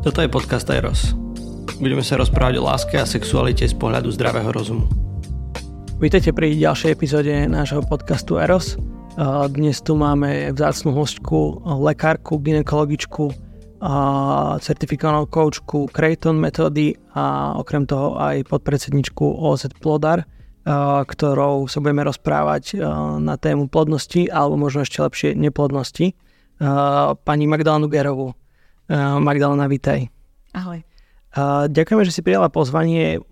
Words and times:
Toto 0.00 0.24
je 0.24 0.32
podcast 0.32 0.64
Eros. 0.72 1.12
Budeme 1.76 2.00
sa 2.00 2.16
rozprávať 2.16 2.56
o 2.56 2.64
láske 2.64 2.96
a 2.96 3.04
sexualite 3.04 3.68
z 3.68 3.76
pohľadu 3.76 4.08
zdravého 4.08 4.48
rozumu. 4.48 4.88
Vítajte 6.00 6.32
pri 6.32 6.56
ďalšej 6.56 6.96
epizóde 6.96 7.44
nášho 7.44 7.84
podcastu 7.84 8.40
Eros. 8.40 8.80
Dnes 9.52 9.84
tu 9.84 10.00
máme 10.00 10.56
vzácnú 10.56 10.96
hostku, 10.96 11.60
lekárku, 11.84 12.40
ginekologičku, 12.40 13.28
certifikovanú 14.64 15.28
koučku 15.28 15.92
Creighton 15.92 16.40
metódy 16.40 16.96
a 17.12 17.52
okrem 17.60 17.84
toho 17.84 18.16
aj 18.16 18.48
podpredsedničku 18.48 19.20
OZ 19.20 19.68
Plodar, 19.84 20.24
ktorou 21.04 21.68
sa 21.68 21.76
budeme 21.84 22.08
rozprávať 22.08 22.80
na 23.20 23.36
tému 23.36 23.68
plodnosti 23.68 24.32
alebo 24.32 24.56
možno 24.56 24.80
ešte 24.80 25.04
lepšie 25.04 25.36
neplodnosti. 25.36 26.16
Pani 27.20 27.44
Magdalénu 27.44 27.92
Gerovú. 27.92 28.32
Uh, 28.90 29.22
Magdalena, 29.22 29.70
vítaj. 29.70 30.10
Ahoj. 30.50 30.82
Uh, 31.30 31.70
ďakujeme, 31.70 32.02
že 32.02 32.10
si 32.10 32.26
prijala 32.26 32.50
pozvanie. 32.50 33.22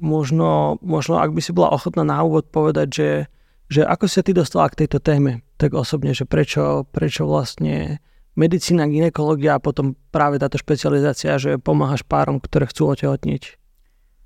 Možno, 0.00 0.80
možno, 0.80 1.20
ak 1.20 1.36
by 1.36 1.44
si 1.44 1.52
bola 1.52 1.76
ochotná 1.76 2.08
na 2.08 2.24
úvod 2.24 2.48
povedať, 2.48 2.88
že, 2.88 3.10
že 3.68 3.80
ako 3.84 4.08
sa 4.08 4.24
ty 4.24 4.32
dostala 4.32 4.72
k 4.72 4.80
tejto 4.84 4.96
téme, 5.04 5.44
tak 5.60 5.76
osobne, 5.76 6.16
že 6.16 6.24
prečo, 6.24 6.88
prečo 6.88 7.28
vlastne 7.28 8.00
medicína, 8.32 8.88
ginekológia 8.88 9.60
a 9.60 9.62
potom 9.62 9.92
práve 10.08 10.40
táto 10.40 10.56
špecializácia, 10.56 11.36
že 11.36 11.60
pomáhaš 11.60 12.00
párom, 12.08 12.40
ktoré 12.40 12.64
chcú 12.64 12.96
otehotniť. 12.96 13.42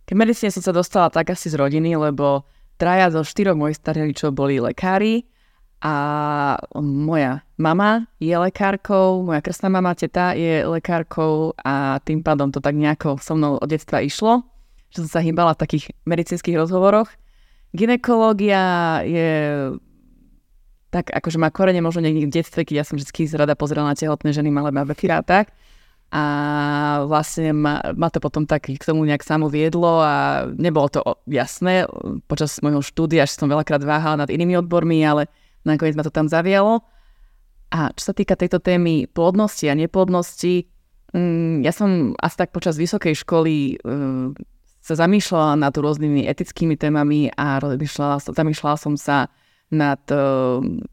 K 0.07 0.11
medicíne 0.15 0.55
som 0.55 0.63
sa 0.63 0.71
dostala 0.71 1.11
tak 1.11 1.35
asi 1.35 1.51
z 1.51 1.59
rodiny, 1.59 1.99
lebo 1.99 2.47
traja 2.79 3.11
zo 3.11 3.27
štyroch 3.27 3.59
mojich 3.59 3.83
starých 3.83 4.31
boli 4.31 4.63
lekári 4.63 5.27
a 5.83 5.95
moja 6.81 7.45
mama 7.61 8.09
je 8.17 8.33
lekárkou, 8.33 9.23
moja 9.23 9.45
krstná 9.45 9.69
mama, 9.69 9.93
teta 9.93 10.33
je 10.33 10.65
lekárkou 10.65 11.53
a 11.61 12.01
tým 12.01 12.25
pádom 12.25 12.49
to 12.49 12.65
tak 12.65 12.73
nejako 12.73 13.21
so 13.21 13.37
mnou 13.37 13.61
od 13.61 13.69
detstva 13.69 14.01
išlo, 14.01 14.43
že 14.89 15.05
som 15.05 15.09
sa 15.09 15.21
hýbala 15.21 15.53
v 15.53 15.63
takých 15.63 15.85
medicínskych 16.09 16.57
rozhovoroch. 16.57 17.13
Ginekológia 17.77 19.05
je 19.05 19.29
tak 20.97 21.13
akože 21.13 21.37
má 21.37 21.53
korene 21.53 21.85
možno 21.85 22.01
niekde 22.01 22.25
v 22.25 22.35
detstve, 22.41 22.65
keď 22.65 22.75
ja 22.81 22.85
som 22.89 22.97
vždy 22.97 23.29
rada 23.37 23.53
pozerala 23.53 23.93
na 23.93 23.99
tehotné 23.99 24.33
ženy, 24.33 24.49
malé 24.49 24.73
babeky 24.73 25.13
a 25.13 25.21
tak. 25.21 25.53
A 26.09 26.25
vlastne 27.05 27.51
ma, 27.51 27.83
ma 27.93 28.09
to 28.09 28.23
potom 28.23 28.47
tak 28.47 28.71
k 28.71 28.81
tomu 28.81 29.05
nejak 29.05 29.27
samo 29.27 29.51
viedlo 29.51 30.01
a 30.01 30.47
nebolo 30.55 30.87
to 30.89 31.03
jasné 31.27 31.85
počas 32.31 32.63
môjho 32.63 32.81
štúdia, 32.81 33.27
že 33.27 33.37
som 33.37 33.51
veľakrát 33.51 33.83
váhala 33.83 34.25
nad 34.25 34.31
inými 34.31 34.57
odbormi, 34.63 35.03
ale 35.03 35.27
nakoniec 35.67 35.99
ma 35.99 36.07
to 36.07 36.15
tam 36.15 36.31
zavialo. 36.31 36.87
A 37.75 37.91
čo 37.99 38.13
sa 38.13 38.15
týka 38.15 38.39
tejto 38.39 38.63
témy 38.63 39.11
plodnosti 39.11 39.67
a 39.67 39.75
neplodnosti, 39.75 40.71
mm, 41.11 41.67
ja 41.67 41.75
som 41.75 42.15
asi 42.23 42.37
tak 42.39 42.55
počas 42.55 42.79
vysokej 42.79 43.19
školy 43.27 43.83
mm, 43.83 44.39
sa 44.87 44.95
zamýšľala 44.95 45.59
nad 45.59 45.75
rôznymi 45.75 46.31
etickými 46.31 46.79
témami 46.79 47.35
a 47.35 47.59
zamýšľala, 47.59 48.23
zamýšľala 48.23 48.77
som 48.79 48.95
sa 48.95 49.27
nad 49.75 49.99
mm, 50.07 50.87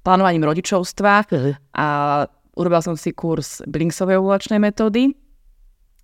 plánovaním 0.00 0.48
rodičovstva 0.48 1.28
a 1.76 1.86
urobila 2.56 2.80
som 2.80 2.96
si 2.96 3.12
kurz 3.12 3.60
Blinksovej 3.68 4.16
ovulačnej 4.16 4.56
metódy 4.56 5.12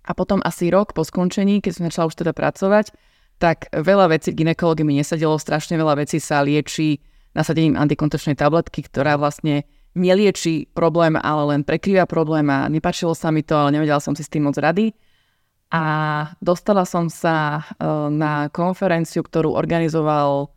a 0.05 0.13
potom 0.13 0.39
asi 0.45 0.69
rok 0.69 0.93
po 0.93 1.01
skončení, 1.01 1.59
keď 1.59 1.71
som 1.73 1.83
začala 1.89 2.09
už 2.13 2.15
teda 2.15 2.31
pracovať, 2.31 2.93
tak 3.37 3.69
veľa 3.73 4.13
vecí 4.13 4.33
v 4.33 4.45
ginekológii 4.45 4.85
mi 4.85 4.97
nesadilo, 4.97 5.37
strašne 5.37 5.77
veľa 5.77 6.01
vecí 6.01 6.17
sa 6.17 6.41
lieči 6.41 7.01
nasadením 7.37 7.77
antikoncepčnej 7.77 8.33
tabletky, 8.33 8.81
ktorá 8.89 9.13
vlastne 9.21 9.69
nelieči 9.93 10.69
problém, 10.73 11.13
ale 11.17 11.53
len 11.53 11.61
prekrýva 11.61 12.09
problém 12.09 12.49
a 12.49 12.65
nepačilo 12.65 13.13
sa 13.13 13.29
mi 13.29 13.45
to, 13.45 13.53
ale 13.53 13.77
nevedela 13.77 14.01
som 14.01 14.17
si 14.17 14.25
s 14.25 14.31
tým 14.33 14.49
moc 14.49 14.57
rady. 14.57 14.93
A 15.69 15.83
dostala 16.39 16.87
som 16.87 17.11
sa 17.11 17.59
e, 17.59 17.85
na 18.09 18.47
konferenciu, 18.49 19.21
ktorú 19.21 19.51
organizovalo 19.51 20.49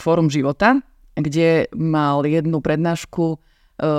Fórum 0.00 0.32
života, 0.32 0.80
kde 1.12 1.68
mal 1.76 2.24
jednu 2.24 2.64
prednášku 2.64 3.36
e, 3.36 3.38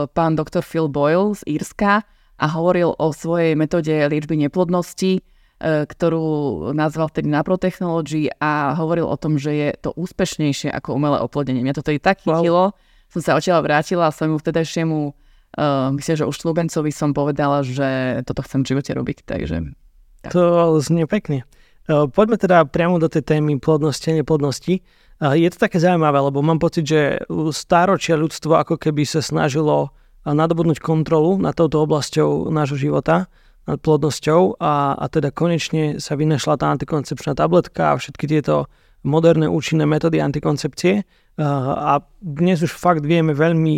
pán 0.10 0.34
doktor 0.34 0.66
Phil 0.66 0.90
Boyle 0.90 1.38
z 1.38 1.62
Írska 1.62 2.02
a 2.42 2.46
hovoril 2.58 2.98
o 2.98 3.14
svojej 3.14 3.54
metóde 3.54 3.94
liečby 4.10 4.34
neplodnosti, 4.42 5.22
ktorú 5.62 6.26
nazval 6.74 7.14
vtedy 7.14 7.30
Naprotechnology 7.30 8.34
a 8.42 8.74
hovoril 8.74 9.06
o 9.06 9.14
tom, 9.14 9.38
že 9.38 9.52
je 9.54 9.70
to 9.78 9.94
úspešnejšie 9.94 10.74
ako 10.74 10.98
umelé 10.98 11.22
oplodnenie. 11.22 11.62
Mňa 11.62 11.78
to 11.78 11.86
tedy 11.86 12.02
tak 12.02 12.26
chytilo, 12.26 12.74
wow. 12.74 12.78
som 13.14 13.22
sa 13.22 13.38
odtiaľ 13.38 13.62
vrátila 13.62 14.10
a 14.10 14.16
svojmu 14.16 14.42
vtedajšiemu, 14.42 15.00
uh, 15.14 15.94
myslím, 15.94 16.16
že 16.18 16.26
už 16.26 16.36
slúbencovi 16.36 16.90
som 16.90 17.14
povedala, 17.14 17.62
že 17.62 18.22
toto 18.26 18.42
chcem 18.42 18.66
v 18.66 18.70
živote 18.74 18.92
robiť, 18.98 19.18
takže... 19.30 19.78
Tak. 20.22 20.38
To 20.38 20.78
znie 20.82 21.06
pekne. 21.06 21.46
Uh, 21.86 22.10
poďme 22.10 22.42
teda 22.42 22.66
priamo 22.66 22.98
do 22.98 23.10
tej 23.10 23.22
témy 23.26 23.58
plodnosti 23.62 24.06
a 24.10 24.18
neplodnosti. 24.18 24.82
Uh, 25.22 25.38
je 25.38 25.50
to 25.54 25.62
také 25.62 25.78
zaujímavé, 25.78 26.26
lebo 26.26 26.42
mám 26.42 26.58
pocit, 26.58 26.90
že 26.90 27.22
stáročia 27.54 28.18
ľudstvo 28.18 28.58
ako 28.58 28.82
keby 28.82 29.06
sa 29.06 29.22
snažilo 29.22 29.94
nadobudnúť 30.22 30.78
kontrolu 30.78 31.42
nad 31.42 31.58
touto 31.58 31.82
oblasťou 31.82 32.54
nášho 32.54 32.78
života 32.78 33.26
nad 33.68 33.78
plodnosťou 33.78 34.58
a, 34.58 34.98
a 34.98 35.06
teda 35.12 35.30
konečne 35.30 36.02
sa 36.02 36.18
vynašla 36.18 36.58
tá 36.58 36.74
antikoncepčná 36.74 37.38
tabletka 37.38 37.94
a 37.94 38.00
všetky 38.00 38.26
tieto 38.26 38.66
moderné 39.02 39.50
účinné 39.50 39.86
metódy 39.86 40.22
antikoncepcie 40.22 41.06
a 41.42 42.04
dnes 42.22 42.62
už 42.62 42.74
fakt 42.76 43.02
vieme 43.08 43.34
veľmi 43.34 43.76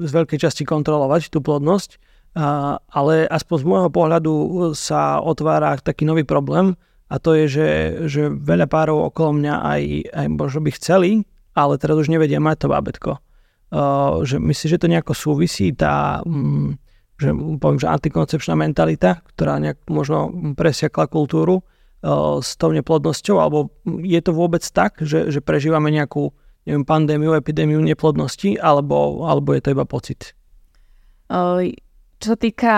z 0.00 0.10
veľkej 0.10 0.38
časti 0.42 0.62
kontrolovať 0.68 1.32
tú 1.32 1.40
plodnosť, 1.40 1.96
ale 2.92 3.24
aspoň 3.24 3.56
z 3.56 3.64
môjho 3.64 3.90
pohľadu 3.92 4.32
sa 4.76 5.22
otvára 5.22 5.80
taký 5.80 6.04
nový 6.04 6.28
problém 6.28 6.76
a 7.06 7.16
to 7.22 7.38
je, 7.38 7.44
že, 7.46 7.70
že 8.10 8.22
veľa 8.28 8.66
párov 8.66 9.08
okolo 9.08 9.38
mňa 9.38 9.54
aj, 9.62 9.82
aj 10.12 10.26
možno 10.28 10.60
by 10.66 10.70
chceli, 10.74 11.10
ale 11.54 11.78
teraz 11.78 11.96
už 11.96 12.10
nevedia 12.12 12.42
mať 12.42 12.66
to 12.66 12.68
bábetko. 12.68 13.10
Že 14.26 14.36
myslíš, 14.42 14.70
že 14.76 14.80
to 14.82 14.90
nejako 14.90 15.14
súvisí 15.14 15.72
tá... 15.72 16.20
Mm, 16.26 16.76
že 17.16 17.32
poviem, 17.32 17.80
že 17.80 17.88
antikoncepčná 17.88 18.54
mentalita, 18.56 19.24
ktorá 19.34 19.56
nejak 19.56 19.88
možno 19.88 20.32
presiakla 20.52 21.08
kultúru 21.08 21.60
uh, 21.60 22.38
s 22.44 22.60
tou 22.60 22.72
neplodnosťou, 22.72 23.36
alebo 23.40 23.72
je 24.04 24.20
to 24.20 24.32
vôbec 24.36 24.62
tak, 24.62 25.00
že, 25.00 25.32
že 25.32 25.40
prežívame 25.40 25.88
nejakú 25.88 26.32
neviem, 26.68 26.84
pandémiu, 26.84 27.32
epidémiu 27.32 27.80
neplodnosti, 27.80 28.60
alebo, 28.60 29.24
alebo 29.24 29.56
je 29.56 29.62
to 29.64 29.72
iba 29.72 29.84
pocit? 29.88 30.36
Uh, 31.32 31.72
čo 32.20 32.34
sa 32.34 32.38
týka 32.38 32.74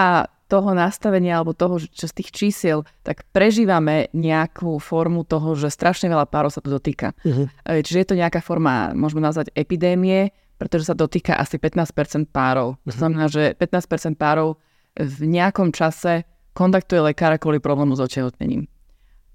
toho 0.49 0.72
nastavenia 0.72 1.37
alebo 1.37 1.53
toho, 1.53 1.76
čo 1.76 2.09
z 2.09 2.15
tých 2.25 2.32
čísiel, 2.32 2.88
tak 3.05 3.28
prežívame 3.37 4.09
nejakú 4.16 4.81
formu 4.81 5.28
toho, 5.28 5.53
že 5.53 5.69
strašne 5.69 6.09
veľa 6.09 6.25
párov 6.25 6.49
sa 6.49 6.65
to 6.65 6.72
dotýka. 6.72 7.12
Uh-huh. 7.20 7.53
Čiže 7.69 7.99
je 8.00 8.09
to 8.09 8.16
nejaká 8.16 8.41
forma, 8.41 8.97
môžeme 8.97 9.20
nazvať 9.20 9.53
epidémie, 9.53 10.32
pretože 10.58 10.91
sa 10.91 10.94
dotýka 10.98 11.38
asi 11.38 11.56
15% 11.56 12.28
párov. 12.28 12.76
To 12.84 12.92
mhm. 12.92 12.98
znamená, 12.98 13.24
že 13.30 13.54
15% 13.54 14.19
párov 14.19 14.58
v 14.98 15.19
nejakom 15.30 15.70
čase 15.70 16.26
kontaktuje 16.52 17.14
lekára 17.14 17.38
kvôli 17.38 17.62
problému 17.62 17.94
s 17.94 18.02
otehotnením. 18.02 18.66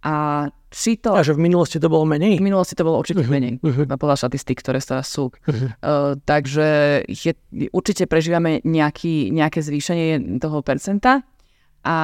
A 0.03 0.47
či 0.67 0.99
to... 0.99 1.15
A 1.15 1.23
že 1.23 1.31
v 1.31 1.47
minulosti 1.47 1.79
to 1.79 1.87
bolo 1.87 2.03
menej? 2.03 2.35
V 2.35 2.43
minulosti 2.43 2.75
to 2.75 2.83
bolo 2.83 2.99
určite 2.99 3.23
uh-huh. 3.23 3.31
menej, 3.31 3.63
uh-huh. 3.63 3.87
podľa 3.95 4.27
štatistík, 4.27 4.59
ktoré 4.59 4.83
sa 4.83 4.99
sú. 4.99 5.31
Uh-huh. 5.31 5.71
Uh, 5.79 6.19
takže 6.27 6.99
je, 7.07 7.31
určite 7.71 8.03
prežívame 8.11 8.59
nejaký, 8.67 9.31
nejaké 9.31 9.63
zvýšenie 9.63 10.43
toho 10.43 10.59
percenta. 10.59 11.23
A 11.87 11.97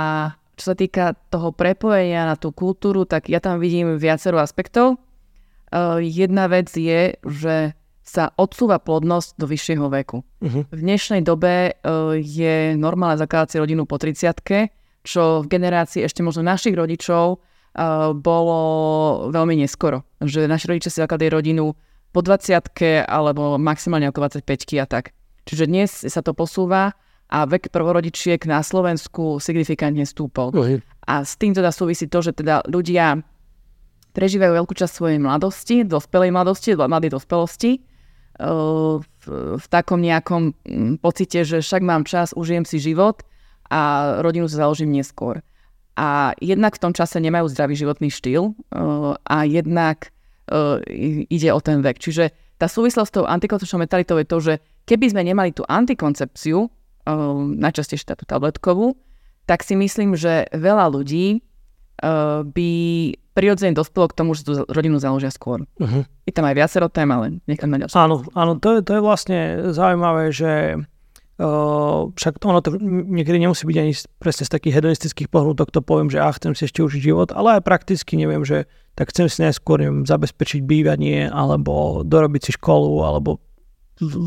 čo 0.55 0.71
sa 0.71 0.75
týka 0.79 1.19
toho 1.27 1.51
prepojenia 1.51 2.23
na 2.23 2.39
tú 2.39 2.55
kultúru, 2.55 3.03
tak 3.03 3.27
ja 3.27 3.43
tam 3.43 3.59
vidím 3.59 3.99
viacero 3.99 4.39
aspektov. 4.39 4.95
Uh, 5.67 5.99
jedna 5.99 6.47
vec 6.47 6.71
je, 6.71 7.19
že 7.19 7.75
sa 8.09 8.33
odsúva 8.33 8.81
plodnosť 8.81 9.37
do 9.37 9.45
vyššieho 9.45 9.85
veku. 9.85 10.25
Uh-huh. 10.41 10.65
V 10.65 10.79
dnešnej 10.81 11.21
dobe 11.21 11.77
uh, 11.77 12.17
je 12.17 12.73
normálne 12.73 13.21
zakladať 13.21 13.47
si 13.53 13.57
rodinu 13.61 13.85
po 13.85 14.01
30 14.01 14.73
čo 14.99 15.41
v 15.41 15.47
generácii 15.47 16.03
ešte 16.03 16.25
možno 16.25 16.43
našich 16.43 16.75
rodičov 16.75 17.39
uh, 17.39 18.11
bolo 18.11 18.59
veľmi 19.31 19.63
neskoro. 19.63 20.03
Že 20.19 20.49
naši 20.49 20.65
rodičia 20.67 20.91
si 20.91 20.99
zakladali 20.99 21.31
rodinu 21.31 21.71
po 22.11 22.19
20 22.19 23.07
alebo 23.07 23.55
maximálne 23.55 24.09
ako 24.11 24.41
25 24.43 24.83
a 24.83 24.85
tak. 24.89 25.15
Čiže 25.47 25.65
dnes 25.69 25.89
sa 26.03 26.19
to 26.19 26.35
posúva 26.35 26.93
a 27.29 27.37
vek 27.45 27.69
prvorodičiek 27.69 28.41
na 28.49 28.59
Slovensku 28.65 29.37
signifikantne 29.39 30.03
stúpol. 30.03 30.51
Uh-huh. 30.51 30.77
A 31.07 31.23
s 31.23 31.39
tým 31.39 31.55
teda 31.55 31.71
súvisí 31.71 32.11
to, 32.11 32.19
že 32.19 32.35
teda 32.35 32.65
ľudia 32.67 33.23
prežívajú 34.13 34.51
veľkú 34.51 34.73
časť 34.75 34.93
svojej 34.93 35.19
mladosti, 35.21 35.85
dospelej 35.87 36.33
mladosti, 36.33 36.75
mladej 36.75 37.13
dospelosti 37.13 37.88
v, 38.39 39.65
takom 39.67 39.99
nejakom 39.99 40.55
mm, 40.63 41.03
pocite, 41.03 41.43
že 41.43 41.59
však 41.59 41.83
mám 41.83 42.07
čas, 42.07 42.31
užijem 42.31 42.63
si 42.63 42.79
život 42.79 43.21
a 43.67 44.15
rodinu 44.23 44.47
si 44.47 44.55
založím 44.55 44.95
neskôr. 44.95 45.43
A 45.99 46.31
jednak 46.39 46.79
v 46.79 46.83
tom 46.87 46.93
čase 46.95 47.19
nemajú 47.19 47.51
zdravý 47.51 47.75
životný 47.75 48.07
štýl 48.07 48.55
a 49.27 49.37
jednak 49.43 50.15
ide 51.27 51.49
o 51.51 51.59
ten 51.59 51.83
vek. 51.83 51.99
Čiže 51.99 52.31
tá 52.55 52.71
súvislosť 52.71 53.09
s 53.11 53.15
tou 53.19 53.25
antikoncepčnou 53.27 53.83
mentalitou 53.83 54.15
je 54.17 54.27
to, 54.27 54.37
že 54.39 54.53
keby 54.87 55.11
sme 55.11 55.27
nemali 55.27 55.51
tú 55.51 55.67
antikoncepciu, 55.67 56.71
najčastejšie 57.59 58.15
tú 58.15 58.25
tabletkovú, 58.25 58.95
tak 59.43 59.61
si 59.67 59.75
myslím, 59.75 60.15
že 60.15 60.47
veľa 60.55 60.87
ľudí 60.95 61.43
by 62.47 62.71
prirodzene 63.39 63.71
dospelo 63.71 64.11
k 64.11 64.17
tomu, 64.19 64.35
že 64.35 64.43
tú 64.43 64.67
rodinu 64.67 64.99
založia 64.99 65.31
skôr. 65.31 65.63
Uh-huh. 65.79 66.03
Je 66.27 66.35
tam 66.35 66.43
aj 66.43 66.59
viacero 66.59 66.91
tém, 66.91 67.07
ale 67.07 67.39
nechám 67.47 67.71
na 67.71 67.79
ďalšie. 67.79 67.95
Áno, 67.95 68.27
áno 68.35 68.59
to, 68.59 68.75
je, 68.75 68.79
to 68.83 68.91
je 68.99 69.01
vlastne 69.01 69.39
zaujímavé, 69.71 70.35
že 70.35 70.51
uh, 71.39 72.11
však 72.11 72.43
ono 72.43 72.59
to 72.59 72.75
niekedy 72.83 73.39
nemusí 73.39 73.63
byť 73.63 73.77
ani 73.79 73.93
presne 74.19 74.43
z 74.43 74.51
takých 74.51 74.83
hedonistických 74.83 75.31
pohľadov, 75.31 75.71
to 75.71 75.79
poviem, 75.79 76.11
že 76.11 76.19
ja 76.19 76.27
chcem 76.35 76.51
si 76.51 76.67
ešte 76.67 76.83
užiť 76.83 76.99
život, 76.99 77.31
ale 77.31 77.57
aj 77.57 77.63
prakticky 77.63 78.19
neviem, 78.19 78.43
že 78.43 78.67
tak 78.99 79.15
chcem 79.15 79.31
si 79.31 79.39
najskôr 79.47 79.79
neviem, 79.79 80.03
zabezpečiť 80.03 80.59
bývanie, 80.67 81.31
alebo 81.31 82.03
dorobiť 82.03 82.41
si 82.43 82.51
školu, 82.59 83.07
alebo 83.07 83.39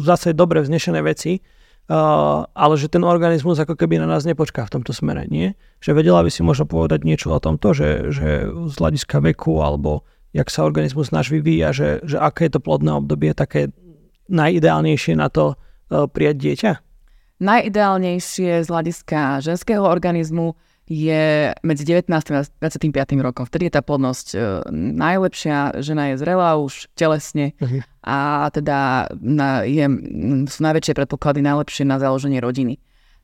zase 0.08 0.32
dobre 0.32 0.64
vznešené 0.64 1.04
veci 1.04 1.44
Uh, 1.90 2.46
ale 2.54 2.78
že 2.78 2.86
ten 2.86 3.02
organizmus 3.02 3.58
ako 3.58 3.74
keby 3.74 3.98
na 3.98 4.06
nás 4.06 4.22
nepočká 4.22 4.64
v 4.64 4.78
tomto 4.78 4.94
smere, 4.94 5.26
nie? 5.26 5.58
Že 5.82 5.98
vedela 5.98 6.22
by 6.22 6.30
si 6.30 6.40
možno 6.46 6.64
povedať 6.64 7.02
niečo 7.02 7.34
o 7.34 7.42
tomto, 7.42 7.74
že, 7.74 8.14
že 8.14 8.46
z 8.48 8.74
hľadiska 8.78 9.18
veku 9.18 9.58
alebo 9.60 10.06
jak 10.30 10.48
sa 10.48 10.62
organizmus 10.62 11.10
náš 11.10 11.34
vyvíja, 11.34 11.74
že, 11.74 12.00
že 12.06 12.22
aké 12.22 12.48
je 12.48 12.56
to 12.56 12.64
plodné 12.64 12.96
obdobie 12.96 13.34
také 13.34 13.74
najideálnejšie 14.30 15.18
na 15.18 15.28
to 15.28 15.58
uh, 15.58 16.06
prijať 16.06 16.36
dieťa? 16.38 16.72
Najideálnejšie 17.42 18.62
z 18.62 18.68
hľadiska 18.70 19.42
ženského 19.42 19.82
organizmu 19.82 20.54
je 20.86 21.54
medzi 21.62 21.84
19. 21.86 22.10
a 22.10 22.42
25. 22.42 22.92
rokom. 23.22 23.46
Vtedy 23.46 23.70
je 23.70 23.74
tá 23.78 23.82
plodnosť 23.86 24.26
e, 24.34 24.38
najlepšia, 24.74 25.78
žena 25.78 26.12
je 26.12 26.14
zrelá 26.18 26.58
už 26.58 26.90
telesne 26.98 27.54
uh-huh. 27.62 27.86
a 28.02 28.50
teda 28.50 29.08
na, 29.14 29.62
je, 29.62 29.86
sú 30.50 30.58
najväčšie 30.60 30.92
predpoklady 30.98 31.40
najlepšie 31.40 31.86
na 31.86 32.02
založenie 32.02 32.42
rodiny. 32.42 32.82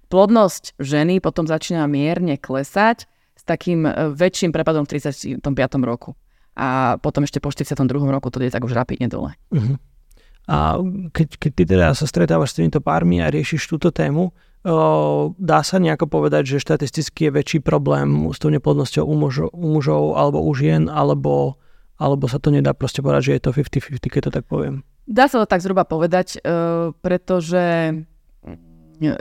Plodnosť 0.08 0.78
ženy 0.78 1.18
potom 1.18 1.44
začína 1.50 1.84
mierne 1.90 2.38
klesať 2.38 3.10
s 3.34 3.42
takým 3.42 3.84
e, 3.84 4.14
väčším 4.14 4.54
prepadom 4.54 4.86
v 4.86 4.96
35. 4.96 5.42
roku. 5.82 6.14
A 6.58 6.98
potom 7.02 7.22
ešte 7.22 7.42
po 7.42 7.50
42. 7.50 7.74
roku 8.06 8.30
to 8.30 8.38
je 8.42 8.50
tak 8.50 8.62
už 8.62 8.74
rapidne 8.74 9.10
dole. 9.10 9.34
Uh-huh. 9.50 9.76
A 10.48 10.80
keď, 11.12 11.28
keď 11.36 11.52
ty 11.52 11.64
teda 11.68 11.86
sa 11.92 12.08
stretávaš 12.08 12.56
s 12.56 12.62
týmito 12.62 12.80
pármi 12.80 13.20
a 13.20 13.28
riešiš 13.28 13.68
túto 13.68 13.92
tému, 13.92 14.32
dá 15.40 15.60
sa 15.64 15.76
nejako 15.80 16.10
povedať, 16.10 16.56
že 16.56 16.64
štatisticky 16.64 17.28
je 17.28 17.34
väčší 17.34 17.58
problém 17.64 18.28
s 18.28 18.42
tou 18.42 18.52
neplodnosťou 18.52 19.04
u 19.06 19.14
mužov, 19.16 19.48
u 19.56 19.66
mužov 19.72 20.02
alebo 20.20 20.44
u 20.44 20.52
žien, 20.52 20.92
alebo, 20.92 21.56
alebo 21.96 22.28
sa 22.28 22.36
to 22.36 22.52
nedá 22.52 22.76
proste 22.76 23.00
povedať, 23.00 23.32
že 23.32 23.32
je 23.38 23.42
to 23.48 23.50
50-50, 23.56 24.12
keď 24.12 24.22
to 24.28 24.32
tak 24.34 24.44
poviem? 24.44 24.84
Dá 25.08 25.24
sa 25.24 25.40
to 25.40 25.46
tak 25.48 25.64
zhruba 25.64 25.88
povedať, 25.88 26.36
pretože 27.00 27.96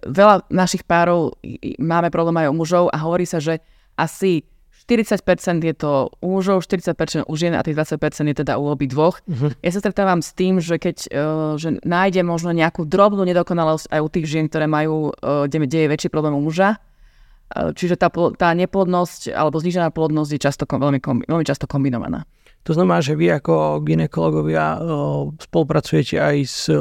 veľa 0.03 0.35
našich 0.51 0.83
párov 0.83 1.38
máme 1.77 2.09
problém 2.09 2.44
aj 2.44 2.49
u 2.51 2.55
mužov 2.57 2.85
a 2.91 2.97
hovorí 2.99 3.29
sa, 3.29 3.38
že 3.38 3.63
asi 3.95 4.44
40% 4.87 5.67
je 5.67 5.75
to 5.75 6.15
u 6.23 6.39
mužov, 6.39 6.63
40% 6.63 7.27
u 7.27 7.33
žien 7.35 7.51
a 7.51 7.63
tých 7.63 7.75
20% 7.75 7.99
je 8.23 8.35
teda 8.39 8.55
u 8.55 8.71
obi 8.71 8.87
dvoch. 8.87 9.19
Uh-huh. 9.27 9.51
Ja 9.59 9.75
sa 9.75 9.83
stretávam 9.83 10.23
s 10.23 10.31
tým, 10.31 10.63
že 10.63 10.79
keď 10.79 10.97
uh, 11.11 11.59
že 11.59 11.83
nájde 11.83 12.23
možno 12.23 12.55
nejakú 12.55 12.87
drobnú 12.87 13.27
nedokonalosť 13.27 13.91
aj 13.91 13.99
u 13.99 14.07
tých 14.07 14.25
žien, 14.31 14.47
ktoré 14.47 14.63
majú, 14.71 15.11
uh, 15.11 15.43
kde, 15.51 15.67
je 15.67 15.91
väčší 15.91 16.07
problém 16.07 16.31
u 16.31 16.39
muža, 16.39 16.79
uh, 16.79 17.75
čiže 17.75 17.99
tá, 17.99 18.07
tá 18.39 18.55
neplodnosť 18.55 19.35
alebo 19.35 19.59
znižená 19.59 19.91
plodnosť 19.91 20.31
je 20.31 20.39
často, 20.39 20.63
veľmi, 20.63 21.03
veľmi 21.27 21.45
často 21.45 21.67
kombinovaná. 21.67 22.23
To 22.63 22.71
znamená, 22.71 23.03
že 23.03 23.19
vy 23.19 23.31
ako 23.43 23.83
ginekologovia 23.83 24.79
uh, 24.79 25.27
spolupracujete 25.35 26.15
aj 26.15 26.35
s... 26.47 26.71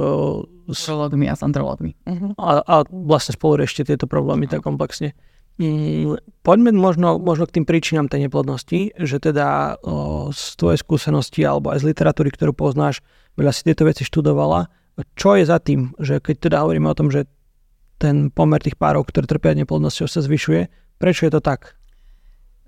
S 0.66 0.90
a 0.90 1.34
s 1.34 1.42
andrologmi. 1.46 1.94
Uh-huh. 2.06 2.34
A, 2.42 2.58
a 2.58 2.74
vlastne 2.90 3.38
spolu 3.38 3.62
riešte 3.62 3.86
tieto 3.86 4.10
problémy 4.10 4.46
uh-huh. 4.46 4.58
tak 4.58 4.66
komplexne. 4.66 5.14
Mm, 5.56 6.20
poďme 6.44 6.76
možno, 6.76 7.16
možno 7.16 7.48
k 7.48 7.60
tým 7.60 7.64
príčinám 7.64 8.12
tej 8.12 8.28
neplodnosti, 8.28 8.92
že 8.92 9.16
teda 9.16 9.80
o, 9.80 10.28
z 10.28 10.42
tvojej 10.60 10.78
skúsenosti 10.84 11.40
alebo 11.48 11.72
aj 11.72 11.80
z 11.80 11.96
literatúry, 11.96 12.28
ktorú 12.28 12.52
poznáš, 12.52 13.00
veľa 13.40 13.56
si 13.56 13.64
tieto 13.64 13.88
veci 13.88 14.04
študovala. 14.04 14.68
Čo 15.16 15.40
je 15.40 15.48
za 15.48 15.56
tým, 15.60 15.96
že 15.96 16.20
keď 16.20 16.36
teda 16.48 16.56
hovoríme 16.60 16.92
o 16.92 16.96
tom, 16.96 17.08
že 17.08 17.24
ten 17.96 18.28
pomer 18.28 18.60
tých 18.60 18.76
párov, 18.76 19.08
ktoré 19.08 19.24
trpia 19.24 19.56
neplodnosťou 19.56 20.04
sa 20.04 20.20
zvyšuje, 20.20 20.68
prečo 21.00 21.24
je 21.24 21.32
to 21.32 21.40
tak? 21.40 21.80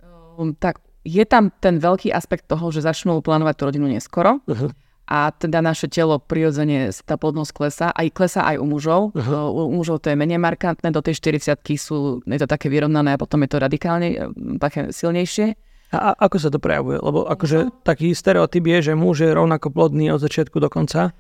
Um, 0.01 0.57
tak 0.57 0.81
je 1.05 1.25
tam 1.29 1.53
ten 1.61 1.77
veľký 1.77 2.09
aspekt 2.09 2.49
toho, 2.49 2.73
že 2.73 2.81
začnú 2.81 3.21
plánovať 3.21 3.55
tú 3.57 3.63
rodinu 3.69 3.87
neskoro. 3.93 4.41
Uh-huh 4.49 4.73
a 5.09 5.33
teda 5.33 5.65
naše 5.65 5.89
telo 5.89 6.21
prirodzene 6.21 6.93
tá 7.09 7.17
plodnosť 7.17 7.53
klesá, 7.57 7.89
aj 7.97 8.13
klesá 8.13 8.45
aj 8.45 8.61
u 8.61 8.67
mužov. 8.69 9.17
Uh-huh. 9.17 9.49
U 9.49 9.73
mužov 9.73 10.05
to 10.05 10.13
je 10.13 10.21
menej 10.21 10.37
markantné, 10.37 10.93
do 10.93 11.01
tej 11.01 11.17
40 11.17 11.57
sú, 11.81 12.21
je 12.29 12.39
to 12.39 12.45
také 12.45 12.69
vyrovnané 12.69 13.17
a 13.17 13.21
potom 13.21 13.41
je 13.41 13.51
to 13.51 13.59
radikálne 13.59 14.09
e, 14.13 14.17
také 14.61 14.93
silnejšie. 14.93 15.57
A, 15.97 16.13
a 16.13 16.29
ako 16.29 16.37
sa 16.37 16.53
to 16.53 16.61
prejavuje? 16.61 17.01
Lebo 17.01 17.25
akože 17.25 17.59
uh-huh. 17.73 17.81
taký 17.89 18.13
stereotyp 18.13 18.69
je, 18.69 18.93
že 18.93 19.01
muž 19.01 19.25
je 19.25 19.33
rovnako 19.33 19.73
plodný 19.73 20.13
od 20.13 20.21
začiatku 20.21 20.61
do 20.61 20.69
konca. 20.69 21.17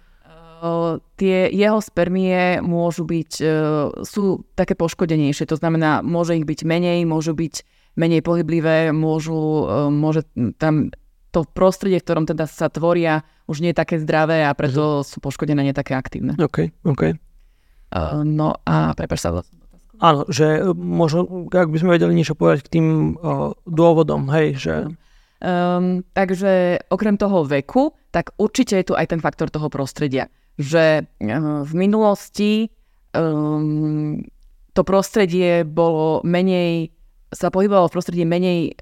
Uh, 0.59 0.99
tie 1.15 1.49
jeho 1.55 1.79
spermie 1.79 2.59
môžu 2.61 3.07
byť, 3.09 3.33
uh, 3.41 3.49
sú 4.03 4.43
také 4.59 4.75
poškodenejšie, 4.75 5.47
to 5.47 5.55
znamená, 5.55 6.03
môže 6.03 6.35
ich 6.35 6.43
byť 6.43 6.67
menej, 6.67 7.07
môžu 7.07 7.31
byť 7.31 7.63
menej 7.95 8.27
pohyblivé, 8.27 8.91
môžu, 8.91 9.39
uh, 9.39 9.87
môže 9.87 10.27
tam 10.59 10.91
to 11.31 11.45
prostredie, 11.45 12.01
v 12.01 12.07
ktorom 12.07 12.25
teda 12.25 12.49
sa 12.49 12.73
tvoria, 12.73 13.25
už 13.49 13.61
nie 13.61 13.73
je 13.73 13.81
také 13.81 14.01
zdravé 14.01 14.45
a 14.45 14.53
preto 14.57 15.01
uh-huh. 15.01 15.07
sú 15.07 15.21
poškodené 15.21 15.61
nie 15.61 15.77
také 15.77 15.97
aktívne. 15.97 16.37
OK, 16.41 16.73
OK. 16.85 17.17
Uh, 17.89 18.21
no 18.21 18.61
a 18.69 18.93
prepáč 18.93 19.25
sa 19.25 19.41
Áno, 19.99 20.31
že 20.31 20.63
možno, 20.79 21.51
ak 21.51 21.75
by 21.75 21.79
sme 21.83 21.99
vedeli 21.99 22.15
niečo 22.15 22.39
povedať 22.39 22.71
k 22.71 22.73
tým 22.79 22.87
uh, 23.19 23.51
dôvodom, 23.67 24.31
hej, 24.31 24.55
že... 24.55 24.75
Um, 25.43 26.07
takže 26.15 26.83
okrem 26.91 27.19
toho 27.19 27.43
veku, 27.43 27.95
tak 28.15 28.31
určite 28.39 28.79
je 28.79 28.87
tu 28.91 28.95
aj 28.95 29.11
ten 29.11 29.19
faktor 29.19 29.51
toho 29.51 29.67
prostredia. 29.67 30.31
Že 30.55 31.03
uh, 31.03 31.67
v 31.67 31.73
minulosti 31.75 32.71
um, 33.11 34.23
to 34.71 34.87
prostredie 34.87 35.67
bolo 35.67 36.23
menej, 36.23 36.95
sa 37.35 37.51
pohybovalo 37.51 37.91
v 37.91 37.95
prostredí 37.99 38.23
menej 38.23 38.79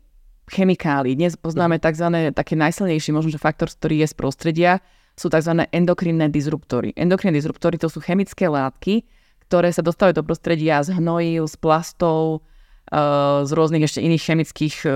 chemikálií. 0.46 1.18
Dnes 1.18 1.34
poznáme 1.34 1.82
tzv. 1.82 2.30
také 2.30 2.54
najsilnejší 2.54 3.10
možno, 3.10 3.34
že 3.34 3.42
faktor, 3.42 3.66
ktorý 3.66 4.06
je 4.06 4.08
z 4.10 4.14
prostredia, 4.14 4.72
sú 5.18 5.26
tzv. 5.26 5.66
endokrinné 5.74 6.30
disruptory. 6.30 6.94
Endokrinné 6.94 7.34
disruptory 7.34 7.80
to 7.80 7.90
sú 7.90 7.98
chemické 7.98 8.46
látky, 8.46 9.02
ktoré 9.50 9.74
sa 9.74 9.82
dostávajú 9.82 10.22
do 10.22 10.26
prostredia 10.26 10.82
z 10.86 10.94
hnojív, 10.94 11.50
z 11.50 11.56
plastov, 11.58 12.46
eh, 12.94 13.42
z 13.42 13.50
rôznych 13.50 13.86
ešte 13.86 14.00
iných 14.02 14.22
chemických 14.22 14.76
eh, 14.86 14.92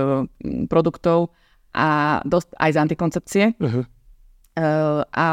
produktov 0.71 1.35
a 1.71 2.19
dosť, 2.27 2.49
aj 2.59 2.71
z 2.71 2.77
antikoncepcie. 2.83 3.45
Uh-huh. 3.55 3.83
A 5.07 5.27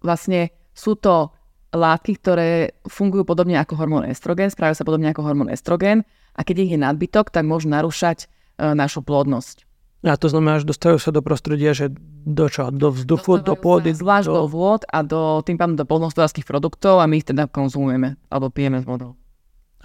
vlastne 0.00 0.48
sú 0.72 0.96
to 0.96 1.28
látky, 1.76 2.16
ktoré 2.16 2.72
fungujú 2.88 3.28
podobne 3.28 3.60
ako 3.60 3.76
hormón 3.76 4.08
estrogen, 4.08 4.48
správajú 4.48 4.80
sa 4.80 4.88
podobne 4.88 5.12
ako 5.12 5.28
hormón 5.28 5.52
estrogen 5.52 6.08
a 6.32 6.40
keď 6.40 6.56
ich 6.64 6.72
je 6.72 6.80
nadbytok, 6.80 7.28
tak 7.28 7.44
môžu 7.44 7.68
narúšať 7.68 8.24
E, 8.24 8.37
našu 8.58 9.06
plodnosť. 9.06 9.64
A 10.06 10.14
to 10.14 10.30
znamená, 10.30 10.62
že 10.62 10.70
dostávajú 10.70 11.02
sa 11.02 11.10
do 11.10 11.26
prostredia, 11.26 11.74
že 11.74 11.90
do 12.22 12.46
čo? 12.46 12.70
Do 12.70 12.94
vzduchu, 12.94 13.42
do 13.42 13.58
pôdy? 13.58 13.90
Zvlášť 13.90 14.30
do... 14.30 14.34
do 14.34 14.44
vôd 14.46 14.86
a 14.86 15.02
do, 15.02 15.42
tým 15.42 15.58
pádom 15.58 15.74
do 15.74 15.82
polnohospodárských 15.82 16.46
produktov 16.46 17.02
a 17.02 17.10
my 17.10 17.18
ich 17.18 17.26
teda 17.26 17.50
konzumujeme 17.50 18.14
alebo 18.30 18.46
pijeme 18.46 18.78
s 18.78 18.86
vodou. 18.86 19.18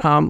A 0.01 0.21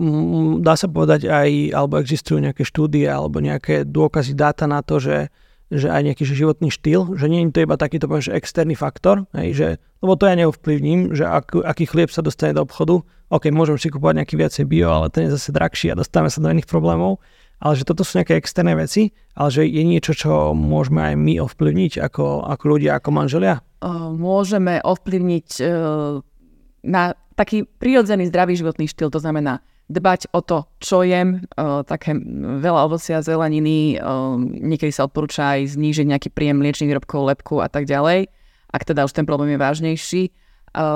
dá 0.59 0.75
sa 0.75 0.87
povedať 0.91 1.27
aj, 1.27 1.71
alebo 1.71 1.99
existujú 1.99 2.39
nejaké 2.39 2.63
štúdie 2.67 3.07
alebo 3.07 3.39
nejaké 3.39 3.87
dôkazy, 3.87 4.35
dáta 4.35 4.67
na 4.67 4.83
to, 4.83 4.99
že, 4.99 5.31
že 5.71 5.87
aj 5.87 6.03
nejaký 6.03 6.23
životný 6.27 6.67
štýl, 6.67 7.15
že 7.15 7.31
nie 7.31 7.47
je 7.47 7.51
to 7.51 7.63
iba 7.63 7.79
takýto 7.79 8.11
poviem, 8.11 8.27
že 8.27 8.35
externý 8.35 8.75
faktor, 8.75 9.23
hej, 9.35 9.49
že, 9.55 9.67
lebo 10.03 10.19
to 10.19 10.27
ja 10.27 10.35
neovplyvním, 10.35 11.15
že 11.15 11.23
ak, 11.27 11.59
aký 11.63 11.87
chlieb 11.87 12.11
sa 12.11 12.19
dostane 12.19 12.51
do 12.51 12.67
obchodu, 12.67 13.03
ok, 13.31 13.51
môžem 13.55 13.79
si 13.79 13.87
kúpovať 13.87 14.23
nejaký 14.23 14.35
viacej 14.35 14.65
bio, 14.67 14.91
ale 14.91 15.07
ten 15.07 15.31
je 15.31 15.35
zase 15.39 15.55
drahší 15.55 15.95
a 15.95 15.99
dostávame 15.99 16.27
sa 16.27 16.43
do 16.43 16.51
iných 16.51 16.67
problémov 16.67 17.23
ale 17.63 17.79
že 17.79 17.87
toto 17.87 18.03
sú 18.03 18.19
nejaké 18.19 18.35
externé 18.35 18.75
veci, 18.75 19.15
ale 19.39 19.47
že 19.47 19.63
je 19.63 19.83
niečo, 19.87 20.11
čo 20.11 20.51
môžeme 20.51 20.99
aj 20.99 21.15
my 21.15 21.33
ovplyvniť 21.47 22.03
ako, 22.03 22.43
ako 22.43 22.63
ľudia, 22.67 22.99
ako 22.99 23.09
manželia? 23.15 23.63
Môžeme 24.11 24.83
ovplyvniť 24.83 25.47
e, 25.63 25.65
na 26.83 27.03
taký 27.39 27.63
prirodzený 27.63 28.27
zdravý 28.27 28.59
životný 28.59 28.91
štýl, 28.91 29.07
to 29.07 29.23
znamená 29.23 29.63
dbať 29.87 30.35
o 30.35 30.43
to, 30.43 30.67
čo 30.83 31.07
jem, 31.07 31.39
e, 31.39 31.63
také 31.87 32.19
veľa 32.59 32.91
ovocia, 32.91 33.23
zeleniny, 33.23 33.95
e, 33.95 33.97
niekedy 34.59 34.91
sa 34.91 35.07
odporúča 35.07 35.55
aj 35.55 35.79
znížiť 35.79 36.11
nejaký 36.11 36.29
príjem 36.35 36.59
mliečných 36.59 36.91
výrobkov, 36.91 37.31
lepku 37.31 37.63
a 37.63 37.71
tak 37.71 37.87
ďalej, 37.87 38.27
ak 38.75 38.83
teda 38.83 39.07
už 39.07 39.15
ten 39.15 39.23
problém 39.23 39.55
je 39.55 39.63
vážnejší 39.63 40.23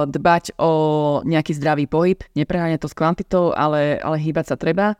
dbať 0.09 0.57
o 0.57 0.71
nejaký 1.21 1.53
zdravý 1.53 1.85
pohyb, 1.85 2.17
nepreháňať 2.33 2.81
to 2.81 2.89
s 2.89 2.97
kvantitou, 2.97 3.53
ale, 3.53 4.01
ale 4.01 4.17
hýbať 4.17 4.49
sa 4.49 4.55
treba 4.57 4.97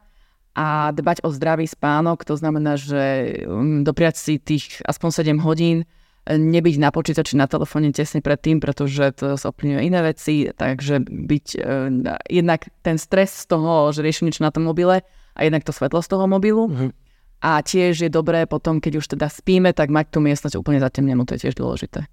a 0.58 0.90
dbať 0.90 1.22
o 1.22 1.30
zdravý 1.30 1.70
spánok, 1.70 2.26
to 2.26 2.34
znamená, 2.34 2.82
že 2.82 3.46
um, 3.46 3.86
dopriať 3.86 4.16
si 4.18 4.34
tých 4.42 4.82
aspoň 4.82 5.38
7 5.38 5.46
hodín 5.46 5.86
nebyť 6.28 6.76
na 6.82 6.90
počítači, 6.92 7.40
na 7.40 7.48
telefóne 7.48 7.94
tesne 7.96 8.20
predtým, 8.20 8.60
pretože 8.60 9.16
to 9.16 9.38
ovplyvňuje 9.38 9.82
iné 9.86 10.00
veci, 10.04 10.50
takže 10.50 11.06
byť 11.08 11.46
uh, 11.56 12.20
jednak 12.28 12.68
ten 12.82 12.98
stres 12.98 13.46
z 13.46 13.54
toho, 13.54 13.94
že 13.94 14.02
riešim 14.02 14.28
niečo 14.28 14.44
na 14.44 14.52
tom 14.52 14.66
mobile 14.66 15.06
a 15.08 15.40
jednak 15.40 15.64
to 15.64 15.72
svetlo 15.72 16.02
z 16.02 16.10
toho 16.10 16.26
mobilu. 16.26 16.68
Uh-huh. 16.68 16.90
A 17.38 17.62
tiež 17.62 18.02
je 18.02 18.10
dobré 18.10 18.50
potom, 18.50 18.82
keď 18.82 18.98
už 18.98 19.14
teda 19.14 19.30
spíme, 19.30 19.70
tak 19.72 19.94
mať 19.94 20.10
tú 20.10 20.20
miestnosť 20.26 20.58
úplne 20.58 20.82
zatemnenú, 20.82 21.22
to 21.24 21.38
je 21.38 21.48
tiež 21.48 21.56
dôležité. 21.56 22.10